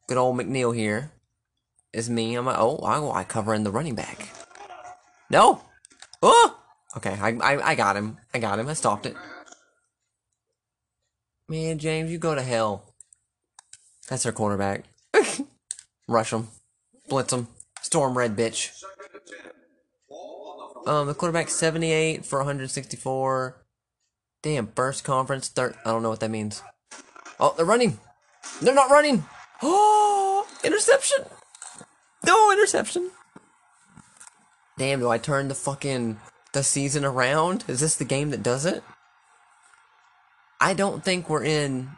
[0.07, 1.13] Good old McNeil here.
[1.93, 2.35] Is me.
[2.35, 4.29] I'm a, oh, I, I cover in the running back.
[5.31, 5.63] No!
[6.23, 6.58] Oh!
[6.97, 8.19] Okay, I, I, I got him.
[8.33, 8.69] I got him.
[8.69, 9.15] I stopped it.
[11.49, 12.95] Man, James, you go to hell.
[14.09, 14.85] That's our quarterback.
[16.09, 16.49] Rush him.
[17.09, 17.49] Blitz him.
[17.83, 18.71] Storm red bitch.
[20.87, 23.63] Um, the quarterback 78 for 164.
[24.43, 25.75] Damn, first conference, third.
[25.85, 26.63] I don't know what that means.
[27.39, 27.99] Oh, they're running.
[28.63, 29.25] They're not running.
[29.63, 31.25] Oh, interception.
[32.25, 33.11] No interception.
[34.79, 36.19] Damn, do I turn the fucking
[36.53, 37.65] the season around?
[37.69, 38.83] Is this the game that does it?
[40.61, 41.91] I don't think we're in.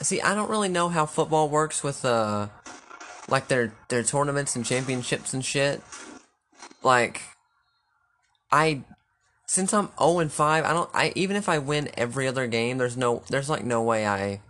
[0.00, 2.48] See, I don't really know how football works with uh,
[3.28, 5.80] like their their tournaments and championships and shit.
[6.82, 7.22] Like,
[8.50, 8.84] I
[9.46, 12.78] since I'm 0 and 5, I don't I even if I win every other game,
[12.78, 14.40] there's no there's like no way I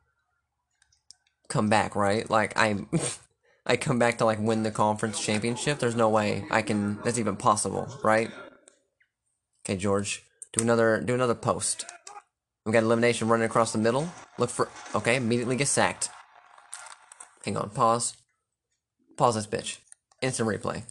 [1.49, 2.29] come back, right?
[2.29, 2.77] Like I
[3.67, 5.79] I come back to like win the conference championship.
[5.79, 8.31] There's no way I can that's even possible, right?
[9.69, 10.23] Okay, George.
[10.55, 11.85] Do another do another post.
[12.65, 14.11] We got elimination running across the middle.
[14.39, 16.09] Look for okay, immediately get sacked.
[17.45, 18.17] Hang on, pause.
[19.19, 19.79] Pause this bitch.
[20.23, 20.85] Instant replay.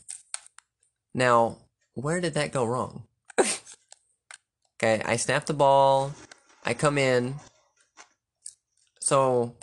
[1.16, 1.58] Now,
[1.96, 3.06] where did that go wrong?
[3.40, 6.14] okay, I snap the ball.
[6.64, 7.36] I come in.
[9.00, 9.56] So,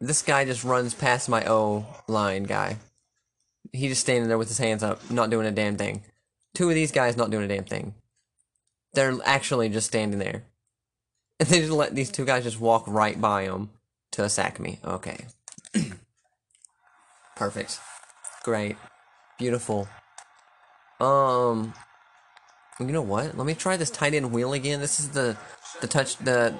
[0.00, 2.76] this guy just runs past my O line guy.
[3.72, 6.02] He just standing there with his hands up, not doing a damn thing.
[6.54, 7.94] Two of these guys not doing a damn thing.
[8.94, 10.44] They're actually just standing there.
[11.40, 13.70] And they just let these two guys just walk right by him
[14.12, 14.78] to sack me.
[14.84, 15.26] Okay.
[17.36, 17.80] Perfect.
[18.44, 18.76] Great.
[19.38, 19.88] Beautiful.
[21.00, 21.74] Um
[22.78, 23.36] You know what?
[23.36, 24.80] Let me try this tight end wheel again.
[24.80, 25.36] This is the
[25.80, 26.54] the touch the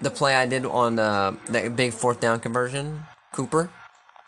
[0.00, 3.04] the play I did on uh, that big fourth down conversion.
[3.32, 3.70] Cooper,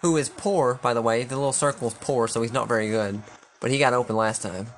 [0.03, 2.89] who is poor by the way, the little circle is poor, so he's not very
[2.89, 3.23] good.
[3.61, 4.69] But he got open last time.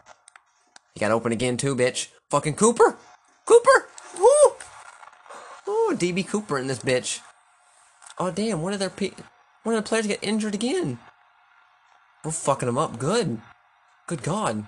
[0.95, 2.09] He got open again too, bitch.
[2.31, 2.97] Fucking Cooper,
[3.45, 4.53] Cooper, woo!
[5.67, 7.21] Oh, DB Cooper in this bitch.
[8.19, 8.63] Oh damn!
[8.63, 9.13] One of their pe-
[9.63, 10.99] one of the players get injured again.
[12.25, 12.99] We're fucking them up.
[12.99, 13.41] Good.
[14.07, 14.67] Good God.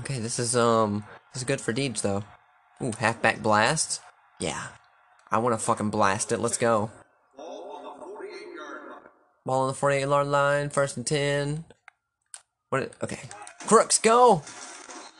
[0.00, 2.24] Okay, this is um this is good for Deeds, though.
[2.82, 4.00] Ooh, halfback blast.
[4.40, 4.68] Yeah.
[5.30, 6.40] I wanna fucking blast it.
[6.40, 6.90] Let's go.
[7.36, 7.96] Ball
[9.62, 11.64] on the 48 yard line, first and 10.
[12.68, 12.92] What?
[13.02, 13.20] Okay.
[13.66, 14.42] Crooks, go!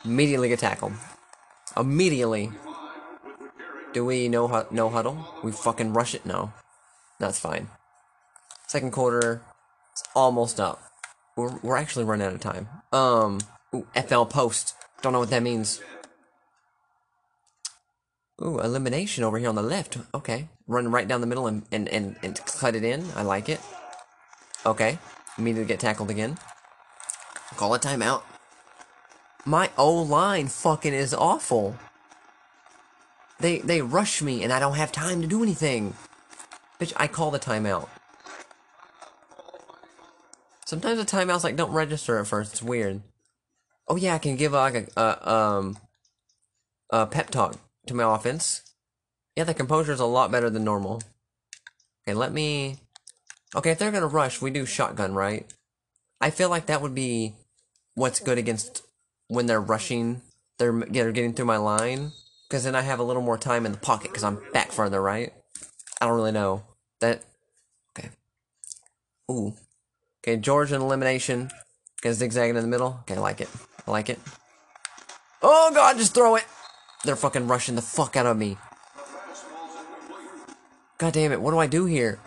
[0.05, 0.93] Immediately get tackled.
[1.77, 2.51] Immediately.
[3.93, 5.27] Do we no, no huddle?
[5.45, 6.27] We fucking rush it?
[6.27, 6.53] No.
[7.19, 7.69] That's fine.
[8.67, 9.43] Second quarter,
[9.93, 10.83] it's almost up.
[11.37, 12.69] We're, we're actually running out of time.
[12.93, 13.39] Um,
[13.75, 14.75] ooh, FL post.
[15.03, 15.81] Don't know what that means.
[18.43, 19.99] Ooh, elimination over here on the left.
[20.15, 20.49] Okay.
[20.67, 23.05] Run right down the middle and, and, and, and cut it in.
[23.15, 23.61] I like it.
[24.67, 24.99] Okay.
[25.39, 26.39] Immediately get tackled again.
[27.57, 28.23] Call a timeout.
[29.45, 31.77] My O line fucking is awful.
[33.41, 35.95] They they rush me and I don't have time to do anything.
[36.79, 37.89] Bitch, I call the timeout.
[40.65, 42.53] Sometimes the timeouts like don't register at first.
[42.53, 43.03] It's weird.
[43.89, 45.79] Oh yeah, I can give like a, a um
[46.91, 48.63] a pep talk to my offense.
[49.37, 51.03] Yeah, the composure is a lot better than normal.
[52.07, 52.77] Okay, let me.
[53.57, 55.53] Okay, if they're gonna rush, we do shotgun, right?
[56.21, 57.35] I feel like that would be
[57.95, 58.83] what's good against
[59.33, 60.21] when they're rushing.
[60.59, 62.13] They're, they're getting through my line
[62.49, 65.01] because then I have a little more time in the pocket because I'm back further,
[65.01, 65.33] right?
[66.01, 66.65] I don't really know
[67.01, 67.23] that.
[67.99, 68.11] Okay.
[69.31, 69.55] Ooh.
[70.23, 71.51] Okay, George in elimination.
[72.01, 72.99] Okay, zigzagging in the middle.
[73.01, 73.49] Okay, I like it.
[73.87, 74.21] I like it.
[75.43, 76.45] Oh god, just throw it!
[77.05, 78.57] They're fucking rushing the fuck out of me.
[80.99, 82.21] God damn it, what do I do here?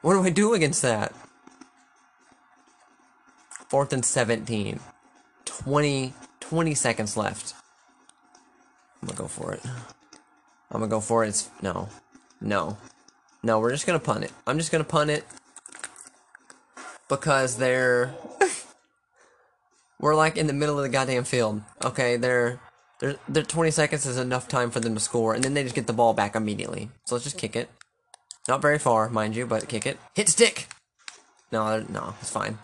[0.00, 1.12] What do I do against that?
[3.68, 4.80] Fourth and 17.
[5.44, 6.14] 20,
[6.48, 7.54] 20 seconds left.
[9.00, 9.60] I'm gonna go for it.
[9.64, 11.28] I'm gonna go for it.
[11.28, 11.88] It's, no.
[12.40, 12.76] No.
[13.42, 14.32] No, we're just gonna punt it.
[14.46, 15.24] I'm just gonna punt it.
[17.08, 18.14] Because they're.
[20.00, 21.62] we're like in the middle of the goddamn field.
[21.82, 22.60] Okay, they're.
[23.00, 25.74] They're, they're 20 seconds is enough time for them to score, and then they just
[25.74, 26.90] get the ball back immediately.
[27.04, 27.68] So let's just kick it.
[28.46, 29.98] Not very far, mind you, but kick it.
[30.14, 30.68] Hit stick!
[31.50, 32.58] No, no, it's fine.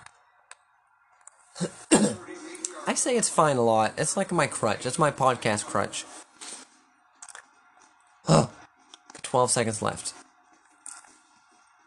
[2.91, 3.95] I say it's fine a lot.
[3.99, 4.85] It's like my crutch.
[4.85, 6.05] It's my podcast crutch.
[9.23, 10.13] 12 seconds left.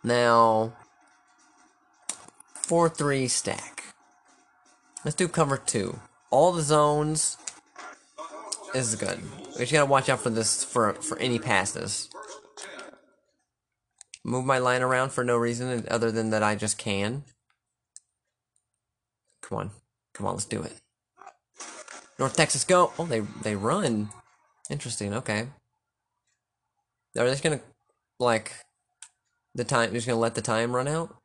[0.01, 0.71] Now,
[2.53, 3.83] 4 3 stack.
[5.03, 5.99] Let's do cover 2.
[6.29, 7.35] All the zones
[8.73, 9.21] is good.
[9.55, 12.09] We just gotta watch out for this, for, for any passes.
[14.23, 17.25] Move my line around for no reason other than that I just can.
[19.41, 19.71] Come on.
[20.13, 20.79] Come on, let's do it.
[22.19, 22.91] North Texas, go!
[22.97, 24.09] Oh, they they run.
[24.69, 25.13] Interesting.
[25.13, 25.47] Okay.
[27.17, 27.61] Are they just gonna
[28.19, 28.53] like
[29.55, 29.93] the time?
[29.93, 31.15] Just gonna let the time run out?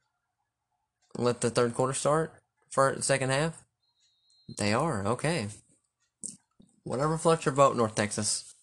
[1.16, 2.35] Let the third quarter start
[2.70, 3.64] for the second half?
[4.57, 5.48] They are okay.
[6.85, 8.55] Whatever floats your boat, North Texas.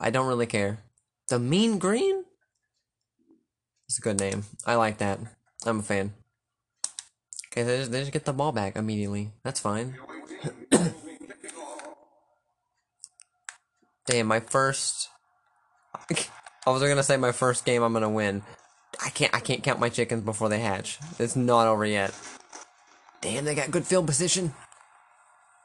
[0.00, 0.78] I don't really care.
[1.28, 2.24] The Mean Green.
[3.88, 4.44] It's a good name.
[4.66, 5.20] I like that.
[5.64, 6.12] I'm a fan.
[7.52, 9.30] Okay, they just, they just get the ball back immediately.
[9.44, 9.96] That's fine.
[14.06, 15.08] Damn, my first.
[16.66, 18.42] I was gonna say my first game I'm gonna win.
[19.04, 19.34] I can't.
[19.34, 20.98] I can't count my chickens before they hatch.
[21.18, 22.14] It's not over yet.
[23.20, 24.54] Damn, they got good field position.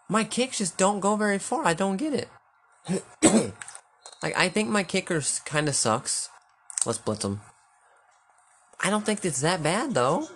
[0.10, 1.65] My kicks just don't go very far.
[1.65, 2.30] I don't get it.
[4.23, 6.30] like I think my kickers kind of sucks.
[6.86, 7.41] Let's blitz them.
[8.80, 10.27] I don't think it's that bad though.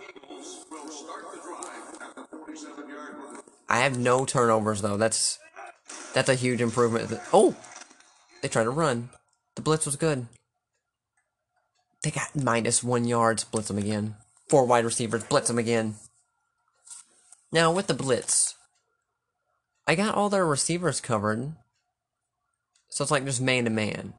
[3.69, 4.97] I have no turnovers though.
[4.97, 5.39] That's
[6.13, 7.17] that's a huge improvement.
[7.31, 7.55] Oh,
[8.41, 9.09] they tried to run.
[9.55, 10.27] The blitz was good.
[12.03, 13.43] They got minus one yards.
[13.43, 14.15] Blitz them again.
[14.49, 15.23] Four wide receivers.
[15.23, 15.95] Blitz them again.
[17.51, 18.55] Now with the blitz,
[19.87, 21.53] I got all their receivers covered.
[22.89, 24.13] So it's like just man to man.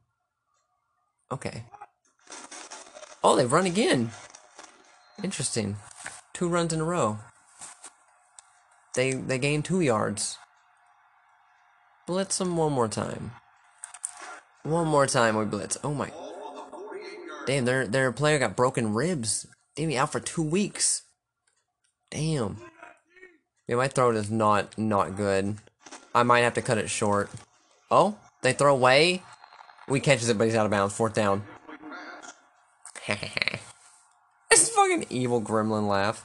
[1.31, 1.65] Okay.
[3.25, 4.11] Oh, they run again.
[5.23, 5.77] Interesting.
[6.33, 7.19] Two runs in a row.
[8.95, 10.39] They they gain two yards.
[12.07, 13.33] Blitz them one more time.
[14.63, 15.77] One more time we blitz.
[15.83, 16.13] Oh my.
[17.47, 19.47] Damn, their their player got broken ribs.
[19.77, 21.03] They be out for two weeks.
[22.11, 22.59] Damn.
[23.67, 25.57] Yeah, my throat is not not good.
[26.15, 27.31] I might have to cut it short.
[27.91, 29.23] Oh, they throw away.
[29.89, 30.95] We catches it, but he's out of bounds.
[30.95, 31.43] Fourth down.
[33.09, 36.25] it's fucking evil gremlin laugh.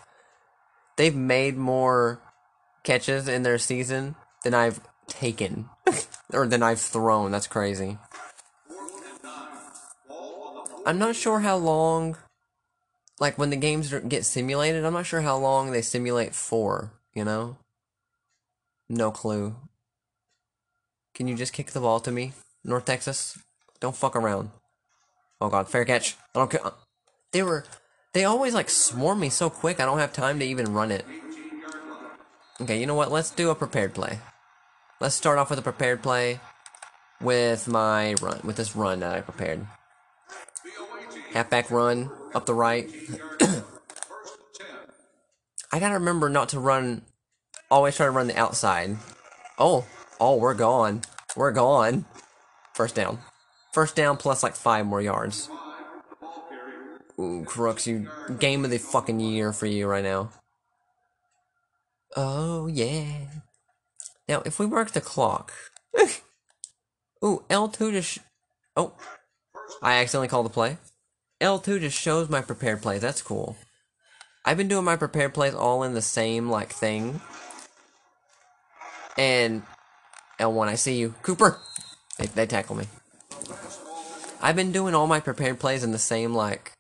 [0.98, 2.20] They've made more
[2.84, 5.70] catches in their season than I've taken.
[6.34, 7.32] or than I've thrown.
[7.32, 7.98] That's crazy.
[10.88, 12.16] I'm not sure how long,
[13.20, 17.26] like when the games get simulated, I'm not sure how long they simulate for, you
[17.26, 17.58] know?
[18.88, 19.58] No clue.
[21.14, 22.32] Can you just kick the ball to me,
[22.64, 23.38] North Texas?
[23.82, 24.52] Don't fuck around.
[25.42, 26.16] Oh god, fair catch.
[26.34, 26.62] I don't care.
[27.34, 27.66] They were,
[28.14, 31.06] they always like swarm me so quick, I don't have time to even run it.
[32.62, 33.12] Okay, you know what?
[33.12, 34.20] Let's do a prepared play.
[35.02, 36.40] Let's start off with a prepared play
[37.20, 39.68] with my run, with this run that I prepared.
[41.38, 42.90] Halfback run up the right.
[45.72, 47.04] I gotta remember not to run.
[47.70, 48.98] Always try to run the outside.
[49.60, 49.86] Oh,
[50.20, 51.04] oh, we're gone.
[51.36, 52.06] We're gone.
[52.74, 53.20] First down.
[53.72, 55.48] First down plus like five more yards.
[57.20, 58.10] Ooh, Crooks, you
[58.40, 60.32] game of the fucking year for you right now.
[62.16, 63.28] Oh yeah.
[64.28, 65.54] Now if we work the clock.
[67.24, 68.18] Ooh, L2 just.
[68.76, 68.94] oh,
[69.84, 70.78] I accidentally called the play.
[71.42, 73.02] L2 just shows my prepared plays.
[73.02, 73.58] That's cool.
[74.46, 77.22] I've been doing my prepared plays all in the same, like, thing.
[79.18, 79.64] And
[80.40, 81.16] L1, I see you.
[81.22, 81.60] Cooper!
[82.18, 82.86] They, they tackle me.
[84.42, 86.72] I've been doing all my prepared plays in the same, like,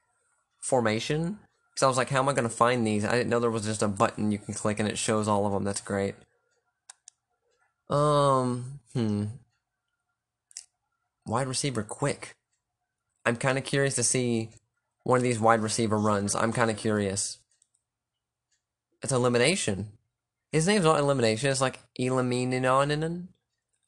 [0.60, 1.40] formation.
[1.70, 3.06] Because I was like, how am I going to find these?
[3.06, 5.46] I didn't know there was just a button you can click and it shows all
[5.46, 5.64] of them.
[5.64, 6.16] That's great.
[7.90, 9.26] Um, hmm.
[11.26, 12.37] Wide receiver quick.
[13.28, 14.52] I'm kind of curious to see
[15.04, 16.34] one of these wide receiver runs.
[16.34, 17.40] I'm kind of curious.
[19.04, 19.90] It's elimination.
[20.54, 21.50] His name's not elimination.
[21.50, 23.28] It's like eliminationen.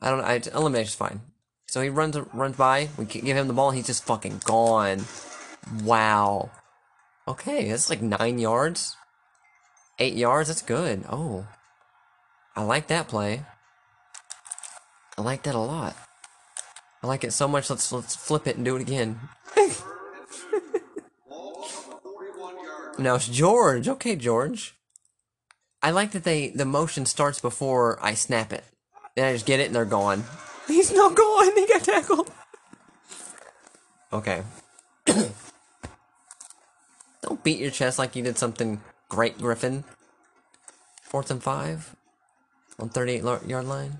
[0.01, 0.25] I don't know.
[0.25, 1.21] I, elimination's fine.
[1.67, 2.89] So he runs runs by.
[2.97, 3.71] We give him the ball.
[3.71, 5.05] He's just fucking gone.
[5.83, 6.51] Wow.
[7.25, 8.97] Okay, that's like nine yards.
[9.99, 10.49] Eight yards.
[10.49, 11.05] That's good.
[11.09, 11.47] Oh,
[12.57, 13.45] I like that play.
[15.17, 15.95] I like that a lot.
[17.01, 17.69] I like it so much.
[17.69, 19.19] Let's let's flip it and do it again.
[22.97, 23.87] now it's George.
[23.87, 24.75] Okay, George.
[25.81, 28.65] I like that they the motion starts before I snap it.
[29.15, 30.25] Then I just get it and they're gone.
[30.67, 31.55] He's not gone.
[31.55, 32.31] He got tackled.
[34.11, 34.43] Okay.
[37.21, 39.83] Don't beat your chest like you did something great, Griffin.
[41.01, 41.95] Fourth and five
[42.77, 43.99] on 38 yard line.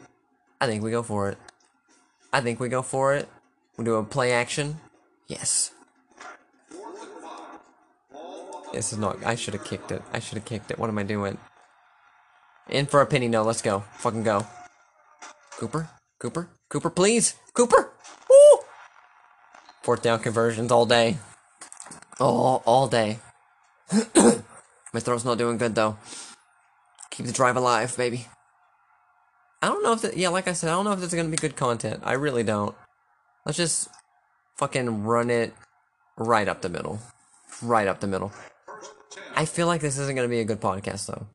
[0.61, 1.37] I think we go for it.
[2.31, 3.27] I think we go for it.
[3.77, 4.79] We do a play action.
[5.27, 5.71] Yes.
[8.73, 9.23] This is not.
[9.25, 10.01] I should have kicked it.
[10.13, 10.77] I should have kicked it.
[10.77, 11.37] What am I doing?
[12.69, 13.27] In for a penny.
[13.27, 13.83] No, let's go.
[13.97, 14.45] Fucking go.
[15.57, 15.89] Cooper?
[16.19, 16.49] Cooper?
[16.69, 17.35] Cooper, please!
[17.53, 17.91] Cooper!
[18.29, 18.59] Woo!
[19.81, 21.17] Fourth down conversions all day.
[22.19, 23.19] Oh, all day.
[24.93, 25.97] My throat's not doing good though.
[27.09, 28.27] Keep the drive alive, baby.
[29.61, 31.15] I don't know if that, yeah, like I said, I don't know if this is
[31.15, 32.01] gonna be good content.
[32.03, 32.75] I really don't.
[33.45, 33.89] Let's just
[34.57, 35.53] fucking run it
[36.17, 36.99] right up the middle.
[37.61, 38.31] Right up the middle.
[39.35, 41.27] I feel like this isn't gonna be a good podcast though.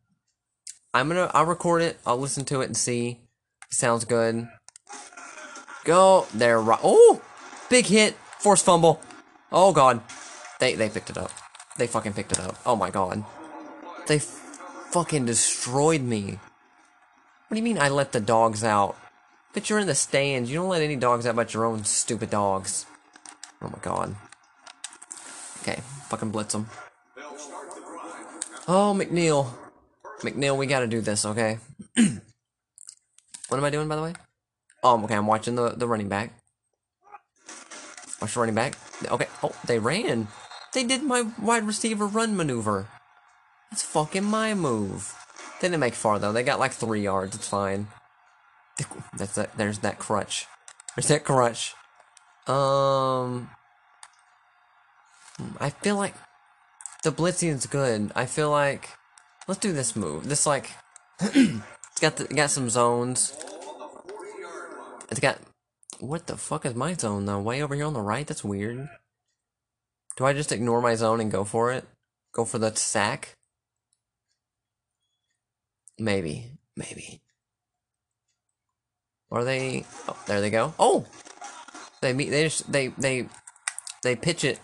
[0.95, 3.20] I'm gonna, I'll record it, I'll listen to it and see.
[3.70, 4.49] Sounds good.
[5.85, 6.79] Go, there, right.
[6.83, 7.20] Oh!
[7.68, 9.01] Big hit, force fumble.
[9.53, 10.01] Oh god.
[10.61, 11.31] They, they picked it up.
[11.77, 12.57] They fucking picked it up.
[12.64, 13.25] Oh my god.
[14.07, 16.39] They fucking destroyed me.
[17.55, 18.96] What do you mean I let the dogs out?
[19.52, 20.50] But you're in the stands.
[20.50, 22.84] You don't let any dogs out but your own stupid dogs.
[23.62, 24.16] Oh my god.
[25.62, 26.68] Okay, fucking blitz them.
[28.66, 29.52] Oh, McNeil.
[30.22, 31.59] McNeil, we gotta do this, okay?
[31.94, 34.14] what am I doing, by the way?
[34.82, 36.32] Oh, okay, I'm watching the, the running back.
[38.20, 38.76] Watch the running back.
[39.09, 40.26] Okay, oh, they ran.
[40.72, 42.88] They did my wide receiver run maneuver.
[43.70, 45.14] That's fucking my move.
[45.61, 46.32] They didn't make far though.
[46.32, 47.36] They got like three yards.
[47.36, 47.88] It's fine.
[49.16, 49.57] That's that.
[49.57, 50.46] There's that crutch.
[50.94, 51.74] There's that crutch.
[52.46, 53.50] Um,
[55.61, 56.14] I feel like
[57.02, 58.12] the blitzing is good.
[58.14, 58.90] I feel like
[59.48, 60.28] let's do this move.
[60.28, 60.70] This like
[61.20, 61.61] it's
[62.00, 63.34] got the, got some zones.
[65.11, 65.38] It's got
[66.00, 67.40] what the fuck is my zone though?
[67.40, 68.26] Way over here on the right.
[68.26, 68.88] That's weird.
[70.16, 71.84] Do I just ignore my zone and go for it?
[72.32, 73.34] Go for the sack?
[75.99, 76.51] Maybe.
[76.76, 77.20] Maybe.
[79.30, 79.84] Are they?
[80.09, 80.74] Oh, there they go.
[80.78, 81.07] Oh,
[82.01, 82.30] they meet.
[82.30, 83.28] They just they they
[84.03, 84.61] they pitch it.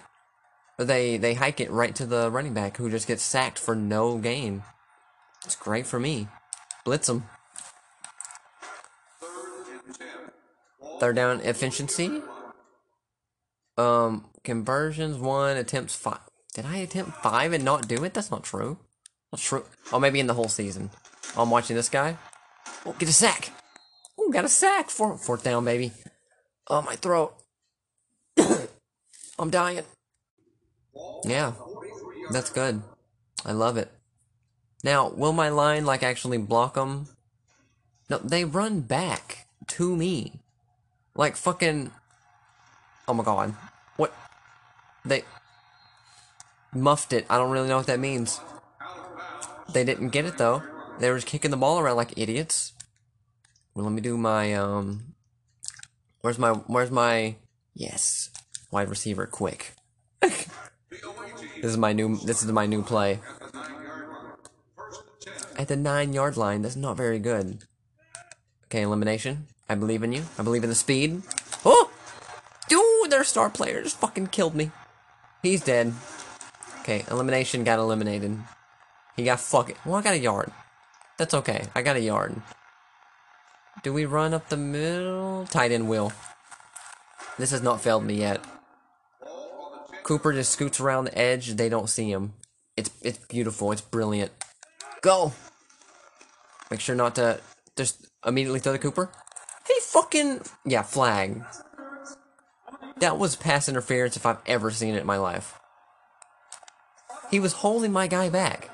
[0.78, 4.18] They they hike it right to the running back who just gets sacked for no
[4.18, 4.62] gain.
[5.45, 6.28] It's great for me.
[6.85, 7.24] Blitz them.
[11.01, 12.22] Third down efficiency.
[13.78, 16.20] Um, conversions one, attempts five.
[16.55, 18.12] Did I attempt five and not do it?
[18.12, 18.78] That's not true.
[19.33, 19.64] Not true.
[19.93, 20.91] Oh, maybe in the whole season.
[21.37, 22.16] I'm watching this guy.
[22.85, 23.51] Oh, get a sack.
[24.18, 24.91] Oh, got a sack.
[24.91, 25.93] Four, fourth down, baby.
[26.68, 27.35] Oh, my throat.
[29.39, 29.85] I'm dying.
[31.24, 31.53] Yeah,
[32.31, 32.83] that's good.
[33.45, 33.91] I love it.
[34.83, 37.09] Now, will my line like actually block them?
[38.09, 40.41] No, they run back to me.
[41.14, 41.91] Like fucking.
[43.07, 43.55] Oh my god.
[43.97, 44.14] What?
[45.05, 45.24] They.
[46.74, 47.26] Muffed it.
[47.28, 48.41] I don't really know what that means.
[49.72, 50.62] They didn't get it though.
[51.01, 52.74] They were just kicking the ball around like idiots.
[53.74, 55.14] Well, let me do my, um.
[56.20, 56.51] Where's my.
[56.53, 57.36] Where's my.
[57.74, 58.30] Yes.
[58.70, 59.72] Wide receiver, quick.
[60.20, 60.46] this
[61.62, 62.16] is my new.
[62.18, 63.18] This is my new play.
[65.59, 67.64] At the nine yard line, that's not very good.
[68.66, 69.46] Okay, elimination.
[69.68, 70.24] I believe in you.
[70.38, 71.22] I believe in the speed.
[71.64, 71.90] Oh!
[72.68, 74.70] Dude, their star player just fucking killed me.
[75.42, 75.94] He's dead.
[76.80, 78.38] Okay, elimination got eliminated.
[79.16, 79.76] He got fucking.
[79.84, 80.53] Well, I got a yard.
[81.21, 81.66] That's okay.
[81.75, 82.35] I got a yard.
[83.83, 85.45] Do we run up the middle?
[85.45, 86.14] Tight end will.
[87.37, 88.43] This has not failed me yet.
[90.03, 91.57] Cooper just scoots around the edge.
[91.57, 92.33] They don't see him.
[92.75, 93.71] It's it's beautiful.
[93.71, 94.33] It's brilliant.
[95.03, 95.35] Go.
[96.71, 97.39] Make sure not to
[97.77, 99.11] just immediately throw the Cooper.
[99.68, 101.45] He fucking yeah flag.
[103.01, 105.61] That was pass interference if I've ever seen it in my life.
[107.31, 108.71] He was holding my guy back.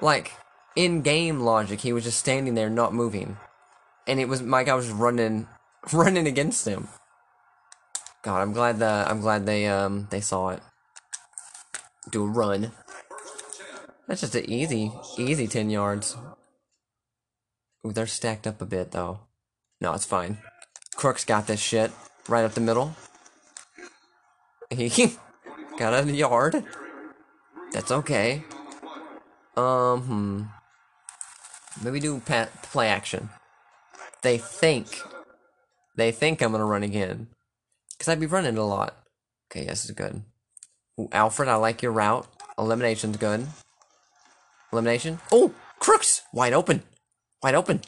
[0.00, 0.32] Like
[0.76, 3.36] in game logic, he was just standing there not moving,
[4.06, 5.46] and it was my guy was running
[5.92, 6.88] running against him.
[8.22, 10.60] God, I'm glad that I'm glad they um they saw it.
[12.10, 12.72] Do a run.
[14.06, 16.16] That's just an easy, easy ten yards.
[17.86, 19.20] Ooh, they're stacked up a bit though.
[19.80, 20.38] No, it's fine.
[20.96, 21.92] Crook's got this shit
[22.28, 22.94] right up the middle.
[24.70, 25.14] He
[25.78, 26.64] got a yard.
[27.72, 28.42] That's okay.
[29.56, 30.42] Um, hmm.
[31.82, 33.30] Maybe do play action.
[34.22, 35.00] They think.
[35.96, 37.28] They think I'm gonna run again.
[37.98, 38.96] Cause I'd be running a lot.
[39.50, 40.22] Okay, yes, is good.
[40.98, 42.26] Ooh, Alfred, I like your route.
[42.58, 43.46] Elimination's good.
[44.72, 45.20] Elimination.
[45.30, 45.52] Oh,
[45.84, 46.22] Crooks!
[46.32, 46.82] Wide open.
[47.42, 47.82] Wide open.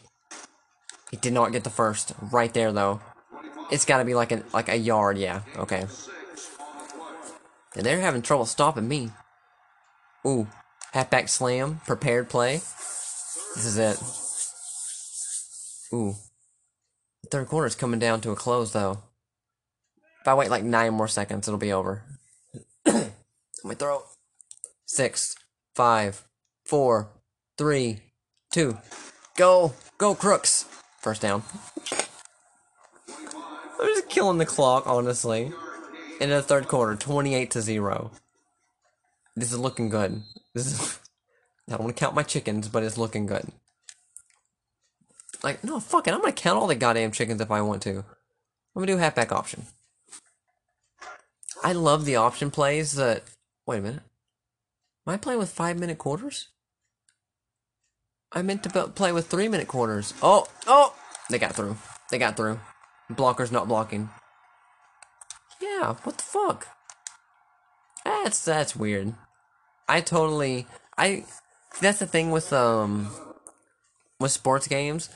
[1.11, 2.12] He did not get the first.
[2.20, 3.01] Right there, though.
[3.70, 5.16] It's got to be like a like a yard.
[5.16, 5.41] Yeah.
[5.57, 5.87] Okay.
[7.74, 9.12] And they're having trouble stopping me.
[10.26, 10.47] Ooh,
[10.93, 12.61] halfback slam, prepared play.
[13.57, 13.99] This is it.
[15.97, 16.15] Ooh.
[17.23, 18.99] The third quarter's coming down to a close, though.
[20.21, 22.03] If I wait like nine more seconds, it'll be over.
[22.87, 24.05] My throat.
[24.85, 25.35] Six,
[25.75, 26.23] five,
[26.67, 27.09] four,
[27.57, 28.01] three,
[28.53, 28.77] two.
[29.37, 30.67] Go, go, Crooks.
[31.01, 31.43] First down.
[33.09, 35.51] I'm just killing the clock, honestly.
[36.21, 38.11] In the third quarter, 28 to 0.
[39.35, 40.23] This is looking good.
[40.55, 40.99] This is.
[41.69, 43.49] I don't want to count my chickens, but it's looking good.
[45.43, 46.14] Like, no, fuck it.
[46.14, 47.91] I'm going to count all the goddamn chickens if I want to.
[47.91, 48.05] I'm
[48.75, 49.67] going to do halfback option.
[51.62, 53.25] I love the option plays that.
[53.67, 54.03] Wait a minute.
[55.07, 56.49] Am I playing with five minute quarters?
[58.33, 60.14] I meant to play with three minute quarters.
[60.23, 60.95] Oh, oh!
[61.31, 61.77] They got through.
[62.11, 62.61] They got through.
[63.11, 64.11] Blocker's not blocking.
[65.61, 66.69] Yeah, what the fuck?
[68.05, 69.14] That's that's weird.
[69.89, 70.67] I totally
[70.99, 71.25] I
[71.81, 73.11] that's the thing with um
[74.20, 75.11] with sports games.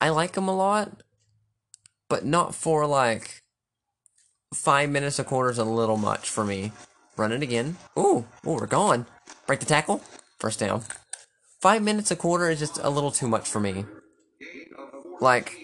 [0.00, 1.02] I like them a lot,
[2.08, 3.42] but not for like
[4.54, 6.72] five minutes a quarter is a little much for me.
[7.16, 7.76] Run it again.
[7.98, 9.06] Ooh, ooh, we're gone.
[9.46, 10.02] Break the tackle.
[10.38, 10.82] First down.
[11.60, 13.84] Five minutes a quarter is just a little too much for me.
[15.20, 15.56] Like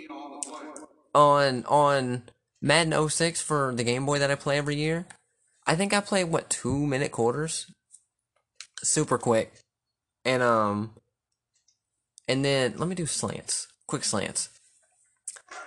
[1.14, 2.22] on on
[2.62, 5.06] Madden 06 for the Game Boy that I play every year,
[5.66, 7.66] I think I play what two minute quarters,
[8.82, 9.52] super quick,
[10.28, 10.90] and um,
[12.28, 14.50] and then let me do slants, quick slants,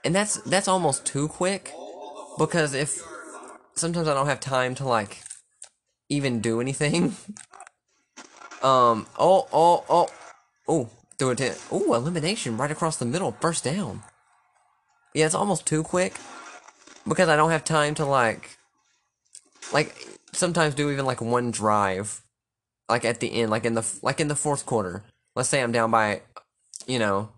[0.05, 1.73] and that's that's almost too quick,
[2.37, 3.01] because if
[3.73, 5.23] sometimes I don't have time to like
[6.09, 7.15] even do anything.
[8.61, 9.07] um.
[9.17, 9.47] Oh.
[9.51, 9.83] Oh.
[9.89, 10.07] Oh.
[10.67, 10.89] Oh.
[11.17, 11.39] Do it.
[11.39, 11.95] To, oh.
[11.95, 13.31] Elimination right across the middle.
[13.41, 14.03] First down.
[15.15, 16.13] Yeah, it's almost too quick
[17.07, 18.57] because I don't have time to like
[19.73, 19.95] like
[20.33, 22.21] sometimes do even like one drive
[22.91, 25.03] like at the end like in the like in the fourth quarter.
[25.35, 26.21] Let's say i'm down by
[26.85, 27.29] you know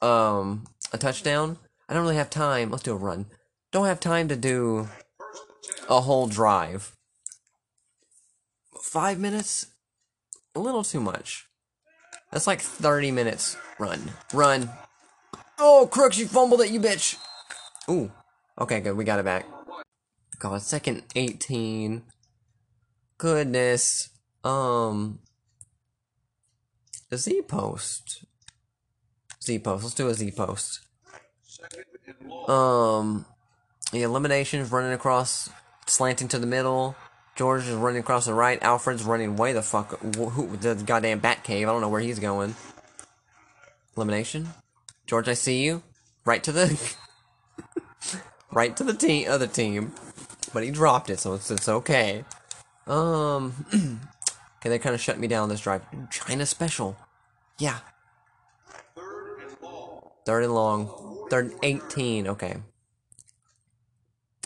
[0.00, 1.58] um a touchdown.
[1.88, 2.70] I don't really have time.
[2.70, 3.26] Let's do a run.
[3.72, 4.88] Don't have time to do
[5.90, 6.92] a whole drive.
[8.80, 9.66] Five minutes?
[10.54, 11.46] A little too much.
[12.30, 14.12] That's like 30 minutes run.
[14.32, 14.70] Run.
[15.58, 17.16] Oh crooks you fumbled it you bitch.
[17.90, 18.12] Ooh.
[18.60, 18.96] Okay, good.
[18.96, 19.46] We got it back.
[20.38, 22.02] God, second 18.
[23.18, 24.11] Goodness.
[24.44, 25.20] Um.
[27.14, 28.24] Z post.
[29.42, 29.84] Z post.
[29.84, 30.80] Let's do a Z post.
[32.48, 33.26] Um.
[33.92, 35.50] The eliminations running across,
[35.86, 36.96] slanting to the middle.
[37.36, 38.62] George is running across the right.
[38.62, 40.00] Alfred's running way the fuck.
[40.00, 41.68] Who, the goddamn bat cave.
[41.68, 42.54] I don't know where he's going.
[43.96, 44.48] Elimination.
[45.06, 45.82] George, I see you.
[46.24, 46.96] Right to the.
[48.52, 49.92] right to the team, other team.
[50.52, 52.24] But he dropped it, so it's, it's okay.
[52.86, 54.00] Um.
[54.62, 55.82] okay, they kind of shut me down this drive.
[56.12, 56.96] China special.
[57.58, 57.78] Yeah.
[60.24, 61.26] Third and long.
[61.30, 62.28] Third and 18.
[62.28, 62.56] Okay.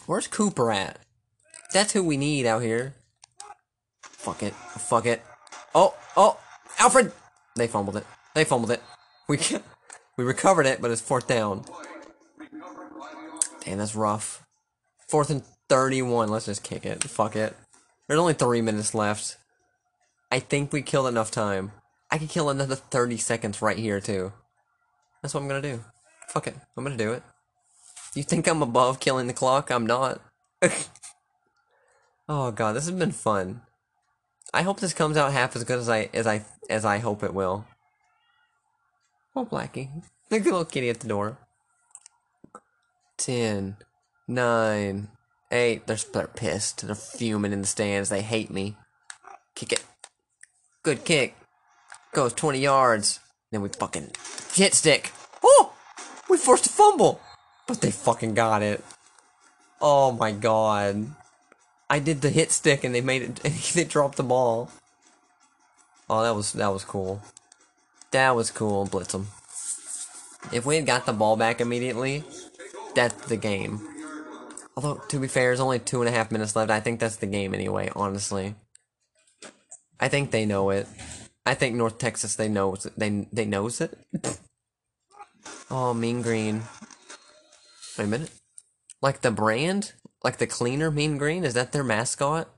[0.07, 0.99] Where's Cooper at?
[1.75, 2.95] That's who we need out here.
[4.01, 4.55] Fuck it.
[4.55, 5.23] Fuck it.
[5.75, 6.39] Oh, oh,
[6.79, 7.13] Alfred!
[7.55, 8.07] They fumbled it.
[8.35, 8.83] They fumbled it.
[9.29, 9.39] We
[10.17, 11.65] we recovered it, but it's fourth down.
[13.65, 14.47] Damn, that's rough.
[15.09, 16.31] Fourth and 31.
[16.31, 17.05] Let's just kick it.
[17.05, 17.55] Fuck it.
[18.07, 19.37] There's only three minutes left.
[20.31, 21.73] I think we killed enough time.
[22.11, 24.33] I could kill another 30 seconds right here, too.
[25.23, 25.85] That's what I'm gonna do.
[26.29, 26.55] Fuck it.
[26.77, 27.23] I'm gonna do it.
[28.15, 29.71] You think I'm above killing the clock?
[29.71, 30.21] I'm not.
[32.29, 33.63] oh god, this has been fun.
[34.55, 37.23] I hope this comes out half as good as I as I as I hope
[37.23, 37.67] it will.
[39.35, 39.91] Oh, Blackie.
[40.31, 41.39] Look at little kitty at the door.
[43.19, 43.77] Ten,
[44.27, 45.09] nine,
[45.51, 45.87] eight.
[45.87, 46.87] They're, they're pissed.
[46.87, 48.09] They're fuming in the stands.
[48.09, 48.77] They hate me.
[49.55, 49.85] Kick it.
[50.87, 51.35] Good kick.
[52.13, 53.19] Goes 20 yards.
[53.51, 54.13] Then we fucking
[54.55, 55.11] hit stick.
[55.43, 55.73] Oh!
[56.31, 57.21] We forced a fumble.
[57.67, 58.85] But they fucking got it.
[59.81, 61.09] Oh my god.
[61.91, 63.35] I did the hit stick and they made it
[63.75, 64.71] they dropped the ball.
[66.09, 67.21] Oh that was that was cool.
[68.13, 69.27] That was cool, blitz 'em.
[70.53, 72.23] If we had got the ball back immediately,
[72.95, 73.81] that's the game.
[74.77, 76.71] Although to be fair, there's only two and a half minutes left.
[76.71, 78.55] I think that's the game anyway, honestly.
[80.01, 80.87] I think they know it.
[81.47, 82.95] I think North Texas they knows it.
[82.99, 83.99] They they knows it.
[85.71, 86.63] oh, Mean Green.
[87.99, 88.31] Wait a minute.
[89.03, 89.93] Like the brand?
[90.25, 91.45] Like the cleaner Mean Green?
[91.45, 92.49] Is that their mascot?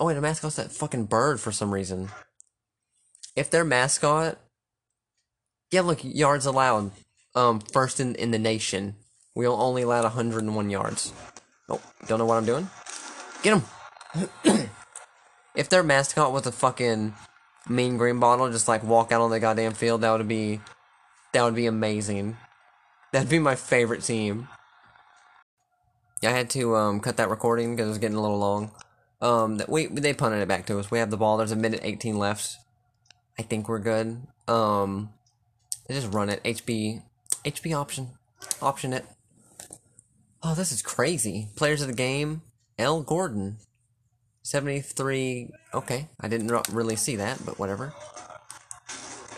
[0.00, 2.08] Oh wait, the mascot's that fucking bird for some reason.
[3.36, 4.38] If their mascot
[5.70, 6.92] Yeah, look, yards allowed.
[7.34, 8.96] Um, first in, in the nation.
[9.36, 11.12] We'll only allowed 101 yards.
[11.68, 12.68] Oh, don't know what I'm doing?
[13.42, 13.62] Get
[14.44, 14.60] him!
[15.60, 17.12] if their mascot was a fucking
[17.68, 20.58] mean green bottle, just like walk out on the goddamn field, that would be
[21.34, 22.38] that would be amazing.
[23.12, 24.48] That'd be my favorite team.
[26.22, 28.70] Yeah, I had to um, cut that recording because it was getting a little long.
[29.20, 30.90] Um, we they punted it back to us.
[30.90, 31.36] We have the ball.
[31.36, 32.56] There's a minute 18 left.
[33.38, 34.22] I think we're good.
[34.48, 35.10] Um,
[35.90, 36.42] just run it.
[36.42, 37.02] HB,
[37.44, 38.08] HB option,
[38.62, 39.04] option it.
[40.42, 41.48] Oh, this is crazy.
[41.54, 42.40] Players of the game:
[42.78, 43.02] L.
[43.02, 43.58] Gordon,
[44.42, 45.50] 73.
[45.74, 47.92] Okay, I didn't really see that, but whatever.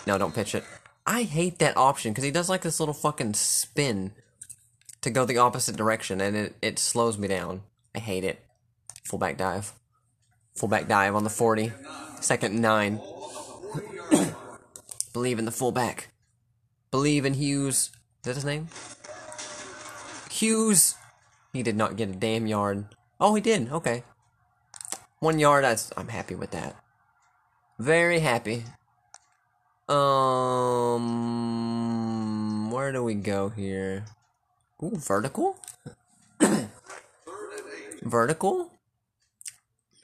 [0.06, 0.64] No, don't pitch it.
[1.06, 4.12] I hate that option because he does like this little fucking spin
[5.00, 7.62] to go the opposite direction and it, it slows me down.
[7.94, 8.40] I hate it.
[9.04, 9.72] Fullback dive.
[10.56, 11.72] Fullback dive on the 40.
[12.20, 13.00] Second nine.
[15.12, 16.08] Believe in the fullback.
[16.90, 17.76] Believe in Hughes.
[17.76, 17.90] Is
[18.24, 18.68] that his name?
[20.30, 20.94] Hughes!
[21.52, 22.86] He did not get a damn yard.
[23.20, 23.70] Oh, he did.
[23.70, 24.04] Okay.
[25.22, 25.64] One yard,
[25.96, 26.74] I'm happy with that.
[27.78, 28.64] Very happy.
[29.88, 30.98] Um,
[32.72, 34.04] where do we go here?
[34.82, 35.56] Ooh, vertical?
[38.02, 38.72] vertical?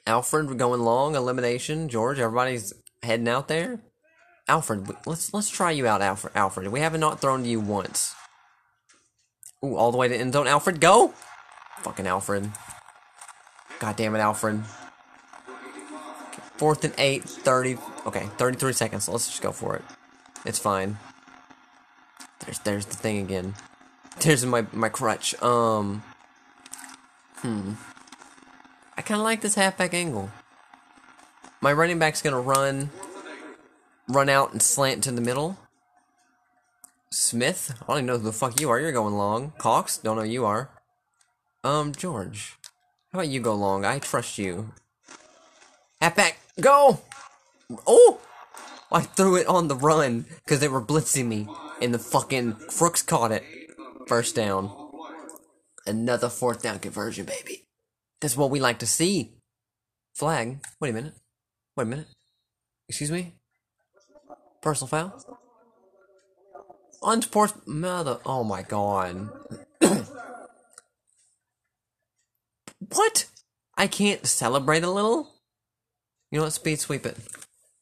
[0.07, 1.89] Alfred we're going long, elimination.
[1.89, 3.81] George, everybody's heading out there.
[4.47, 6.33] Alfred, let's let's try you out, Alfred.
[6.33, 8.15] Alfred, we haven't not thrown to you once.
[9.65, 10.47] Ooh, all the way to end zone.
[10.47, 11.13] Alfred, go!
[11.79, 12.49] Fucking Alfred.
[13.79, 14.63] God damn it, Alfred.
[16.59, 17.77] Fourth and eight, 30.
[18.05, 19.07] Okay, 33 seconds.
[19.07, 19.81] Let's just go for it.
[20.45, 20.97] It's fine.
[22.41, 23.55] There's there's the thing again.
[24.19, 25.41] There's my my crutch.
[25.41, 26.03] Um.
[27.37, 27.75] Hmm.
[28.97, 30.31] I kind of like this halfback angle.
[31.61, 32.89] My running back's gonna run,
[34.09, 35.57] run out and slant to the middle.
[37.09, 38.81] Smith, I don't even know who the fuck you are.
[38.81, 39.53] You're going long.
[39.57, 40.69] Cox, don't know who you are.
[41.63, 42.57] Um, George,
[43.13, 43.85] how about you go long?
[43.85, 44.73] I trust you.
[46.01, 47.01] Halfback, go!
[47.85, 48.21] Oh!
[48.91, 51.47] I threw it on the run because they were blitzing me,
[51.81, 53.43] and the fucking Crooks caught it.
[54.07, 54.71] First down.
[55.85, 57.65] Another fourth down conversion, baby.
[58.21, 59.33] That's what we like to see.
[60.15, 60.59] Flag.
[60.79, 61.13] Wait a minute.
[61.75, 62.07] Wait a minute.
[62.87, 63.33] Excuse me?
[64.61, 65.39] Personal foul?
[67.01, 68.19] Unsports mother.
[68.25, 69.29] Oh my god.
[72.93, 73.25] What?
[73.77, 75.35] I can't celebrate a little?
[76.31, 76.53] You know what?
[76.53, 77.17] Speed sweep it.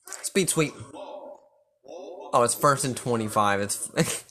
[0.06, 0.74] Speed sweep.
[1.86, 3.62] Oh, it's first and 25.
[3.62, 4.26] It's.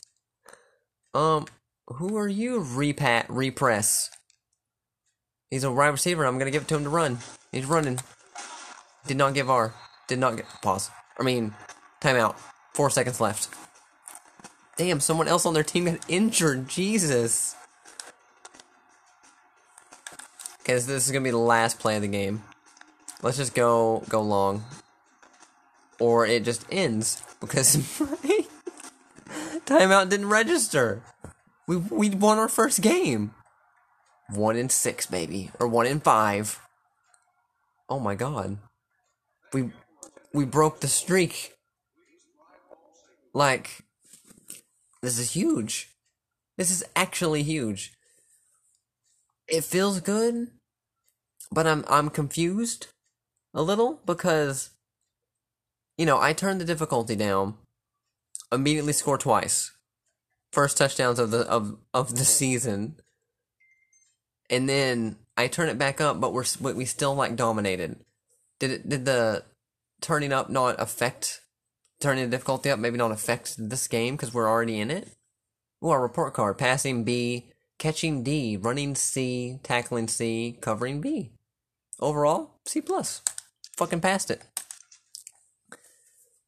[1.15, 1.47] um,
[1.87, 4.11] who are you, repat, repress?
[5.51, 6.27] He's a wide receiver.
[6.27, 7.19] I'm gonna give it to him to run.
[7.53, 8.01] He's running.
[9.07, 9.75] Did not give R.
[10.09, 10.47] Did not get.
[10.63, 10.91] Pause.
[11.19, 11.55] I mean,
[12.01, 12.37] timeout.
[12.75, 13.49] Four seconds left.
[14.77, 16.69] Damn, someone else on their team got injured.
[16.69, 17.55] Jesus.
[20.61, 22.43] Okay, this, this is gonna be the last play of the game.
[23.27, 24.65] Let's just go go long,
[25.99, 28.47] or it just ends because my
[29.67, 31.03] timeout didn't register.
[31.67, 33.35] We we won our first game.
[34.31, 36.61] One in six, baby, or one in five.
[37.89, 38.59] Oh my god,
[39.53, 39.73] we
[40.33, 41.55] we broke the streak.
[43.35, 43.83] Like,
[45.03, 45.89] this is huge.
[46.57, 47.93] This is actually huge.
[49.49, 50.53] It feels good,
[51.51, 52.87] but I'm I'm confused
[53.57, 54.71] a little because
[55.97, 57.55] you know, I turned the difficulty down,
[58.53, 59.73] immediately score twice.
[60.53, 62.97] First touchdowns of the of of the season.
[64.49, 67.97] And then I turn it back up, but we're we still like dominated.
[68.61, 69.45] Did it did the
[70.01, 71.41] turning up not affect
[72.01, 75.09] turning the difficulty up maybe not affect this game because we're already in it?
[75.85, 76.59] Ooh, our report card.
[76.59, 81.33] Passing B, catching D, running C, tackling C, covering B.
[82.01, 83.23] Overall, C plus.
[83.77, 84.43] Fucking passed it.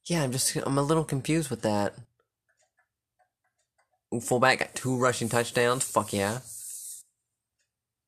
[0.07, 1.93] Yeah, I'm just I'm a little confused with that.
[4.21, 5.83] Fullback got two rushing touchdowns.
[5.83, 6.39] Fuck yeah.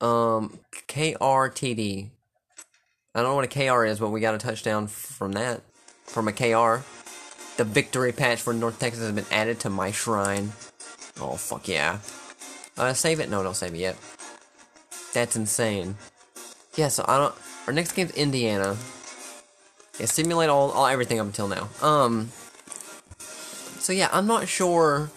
[0.00, 0.58] Um,
[0.88, 2.10] KRTD.
[3.14, 5.60] I don't know what a KR is, but we got a touchdown from that.
[6.06, 6.82] From a KR.
[7.56, 10.52] The victory patch for North Texas has been added to my shrine.
[11.20, 11.98] Oh, fuck yeah.
[12.76, 13.30] Uh, save it?
[13.30, 13.96] No, don't save it yet.
[15.12, 15.96] That's insane.
[16.74, 17.34] Yeah, so I don't.
[17.66, 18.76] Our next game's Indiana.
[20.02, 21.68] Yeah, simulate all, all everything up until now.
[21.80, 22.32] Um.
[23.78, 25.12] So yeah, I'm not sure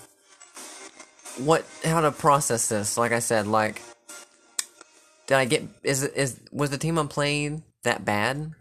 [1.37, 2.95] what how to process this.
[2.95, 3.81] Like I said, like
[5.25, 8.51] did I get is is was the team I'm playing that bad?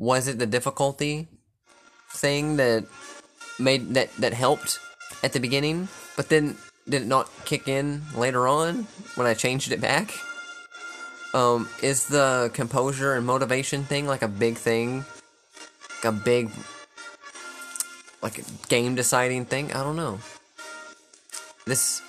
[0.00, 1.28] Was it the difficulty
[2.10, 2.86] thing that
[3.60, 4.80] made that that helped
[5.22, 5.86] at the beginning,
[6.16, 6.56] but then
[6.88, 10.12] did it not kick in later on when I changed it back?
[11.36, 15.04] Um, is the composure and motivation thing like a big thing?
[15.96, 16.50] Like a big
[18.22, 19.70] like a game deciding thing?
[19.74, 20.18] I don't know.
[21.66, 22.00] This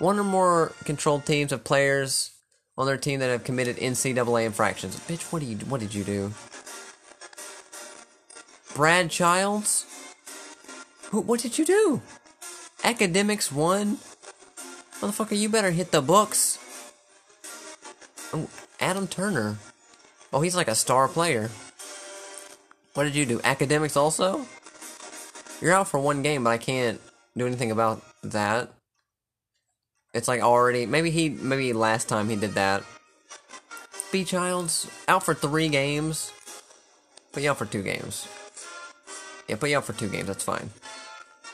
[0.00, 2.32] one or more controlled teams of players
[2.76, 4.98] on their team that have committed NCAA infractions.
[5.06, 6.32] Bitch, what do you what did you do?
[8.74, 9.86] Brad Childs?
[11.10, 12.02] Who what did you do?
[12.82, 13.98] Academics one?
[14.98, 16.58] Motherfucker, you better hit the books.
[18.32, 18.48] Oh,
[18.80, 19.56] Adam Turner.
[20.32, 21.50] Oh, he's like a star player.
[22.94, 23.40] What did you do?
[23.42, 24.46] Academics also?
[25.60, 27.00] You're out for one game, but I can't
[27.36, 28.70] do anything about that.
[30.12, 32.84] It's like already maybe he maybe last time he did that.
[34.12, 36.32] B Childs out for three games.
[37.32, 38.28] Put you out for two games.
[39.48, 40.70] Yeah, put you out for two games, that's fine.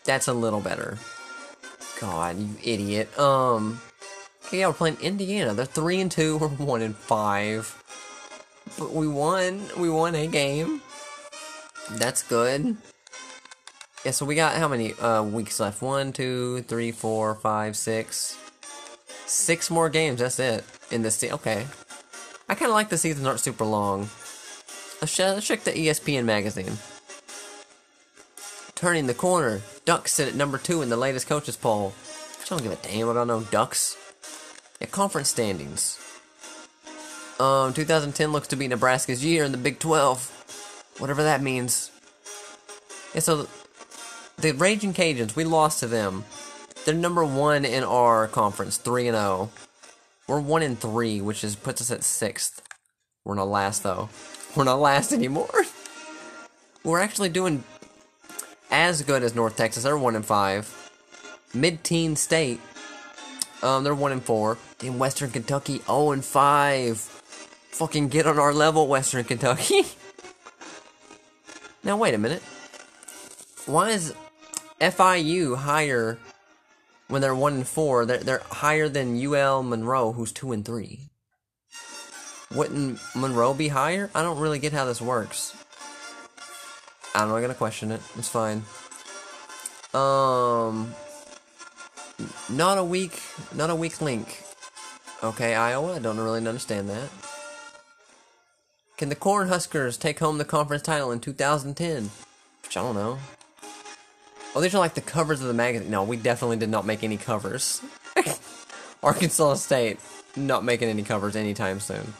[0.04, 0.98] That's a little better.
[2.00, 3.18] God, you idiot.
[3.18, 3.80] Um
[4.52, 5.54] yeah, we're playing Indiana.
[5.54, 7.76] They're three and two, we're one and five.
[8.78, 9.62] But we won.
[9.76, 10.80] We won a game.
[11.92, 12.76] That's good.
[14.04, 15.82] Yeah, so we got how many uh, weeks left?
[15.82, 18.38] One, two, three, four, five, six.
[19.26, 20.64] Six more games, that's it.
[20.90, 21.34] In this season.
[21.34, 21.66] okay.
[22.48, 24.08] I kinda like the seasons aren't super long.
[25.00, 26.78] Let's, let's check the ESPN magazine.
[28.74, 29.60] Turning the corner.
[29.84, 31.92] Ducks sit at number two in the latest coaches poll.
[32.40, 33.96] I don't give a damn about no ducks.
[34.80, 35.98] Yeah, conference standings.
[37.38, 40.94] Um, 2010 looks to be Nebraska's year in the Big 12.
[40.98, 41.90] Whatever that means.
[43.14, 43.48] Yeah, so
[44.38, 46.24] the Raging Cajuns, we lost to them.
[46.84, 49.50] They're number one in our conference, three and zero.
[50.26, 52.62] We're one in three, which is puts us at sixth.
[53.24, 54.08] We're not last though.
[54.56, 55.64] We're not last anymore.
[56.84, 57.64] We're actually doing
[58.70, 59.82] as good as North Texas.
[59.82, 60.76] They're one and five.
[61.52, 62.60] Mid-teen state.
[63.62, 64.58] Um, they're one and four.
[64.78, 66.98] Then Western Kentucky, zero and five.
[66.98, 69.82] Fucking get on our level, Western Kentucky.
[71.84, 72.42] now wait a minute.
[73.66, 74.14] Why is
[74.80, 76.18] FIU higher
[77.08, 78.06] when they're one and four?
[78.06, 81.00] They're they're higher than UL Monroe, who's two and three.
[82.54, 84.10] Wouldn't Monroe be higher?
[84.14, 85.54] I don't really get how this works.
[87.14, 88.00] I'm not gonna question it.
[88.18, 88.64] It's fine.
[89.94, 90.94] Um,
[92.48, 93.20] not a weak,
[93.54, 94.42] not a weak link.
[95.22, 95.96] Okay, Iowa.
[95.96, 97.08] I don't really understand that.
[98.96, 102.10] Can the Cornhuskers take home the conference title in 2010?
[102.62, 103.18] Which I don't know.
[104.54, 105.90] Oh, these are like the covers of the magazine.
[105.90, 107.82] No, we definitely did not make any covers.
[109.02, 110.00] Arkansas State
[110.36, 112.14] not making any covers anytime soon.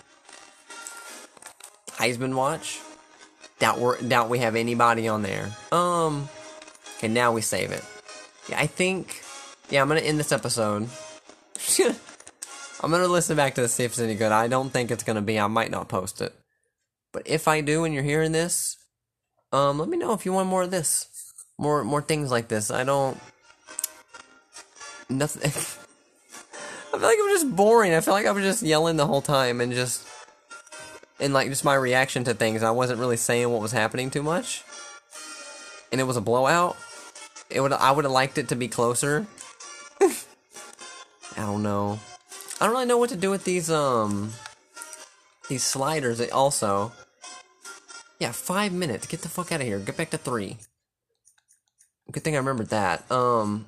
[1.91, 2.81] Heisman Watch.
[3.59, 5.51] Doubt we doubt we have anybody on there.
[5.71, 6.29] Um.
[6.97, 7.85] Okay, now we save it.
[8.49, 9.23] Yeah, I think.
[9.71, 10.89] Yeah, I'm gonna end this episode.
[12.83, 14.33] I'm gonna listen back to this see if it's any good.
[14.33, 15.39] I don't think it's gonna be.
[15.39, 16.35] I might not post it.
[17.13, 18.77] But if I do, and you're hearing this,
[19.53, 21.07] um, let me know if you want more of this,
[21.57, 22.73] more more things like this.
[22.73, 23.17] I don't.
[25.09, 25.43] Nothing.
[26.93, 27.95] I feel like I'm just boring.
[27.95, 30.05] I feel like I was just yelling the whole time and just.
[31.21, 34.23] And like just my reaction to things, I wasn't really saying what was happening too
[34.23, 34.65] much.
[35.93, 36.77] And it was a blowout.
[37.51, 39.27] It would I would have liked it to be closer.
[41.37, 41.99] I don't know.
[42.61, 44.33] I don't really know what to do with these um
[45.49, 46.93] these sliders also.
[48.19, 49.07] Yeah, five minutes.
[49.07, 49.79] Get the fuck out of here.
[49.79, 50.59] Get back to three.
[52.11, 53.11] Good thing I remembered that.
[53.11, 53.67] Um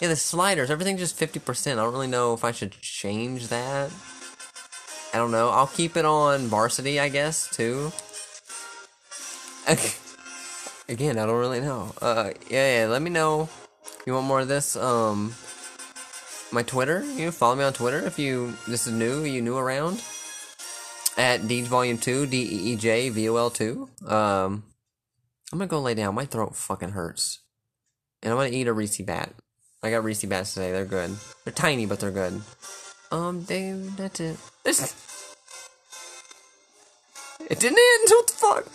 [0.00, 1.80] Yeah, the sliders, everything's just fifty percent.
[1.80, 3.90] I don't really know if I should change that.
[5.12, 5.48] I don't know.
[5.48, 7.90] I'll keep it on varsity, I guess, too.
[10.88, 11.92] Again, I don't really know.
[12.00, 13.48] Uh, yeah, yeah, let me know.
[14.06, 14.76] You want more of this?
[14.76, 15.34] Um,
[16.52, 17.04] my Twitter.
[17.04, 19.24] You know, follow me on Twitter if you this is new.
[19.24, 20.02] You new around
[21.16, 23.88] at Deej Volume Two, D E E J V O L Two.
[24.06, 24.64] Um,
[25.52, 26.14] I'm gonna go lay down.
[26.14, 27.40] My throat fucking hurts,
[28.22, 29.32] and I'm gonna eat a Reese bat.
[29.82, 30.72] I got Reese bats today.
[30.72, 31.16] They're good.
[31.44, 32.40] They're tiny, but they're good.
[33.12, 34.36] Um, Dave, that's it.
[34.64, 34.94] it
[37.60, 38.08] didn't end.
[38.08, 38.66] What the fuck?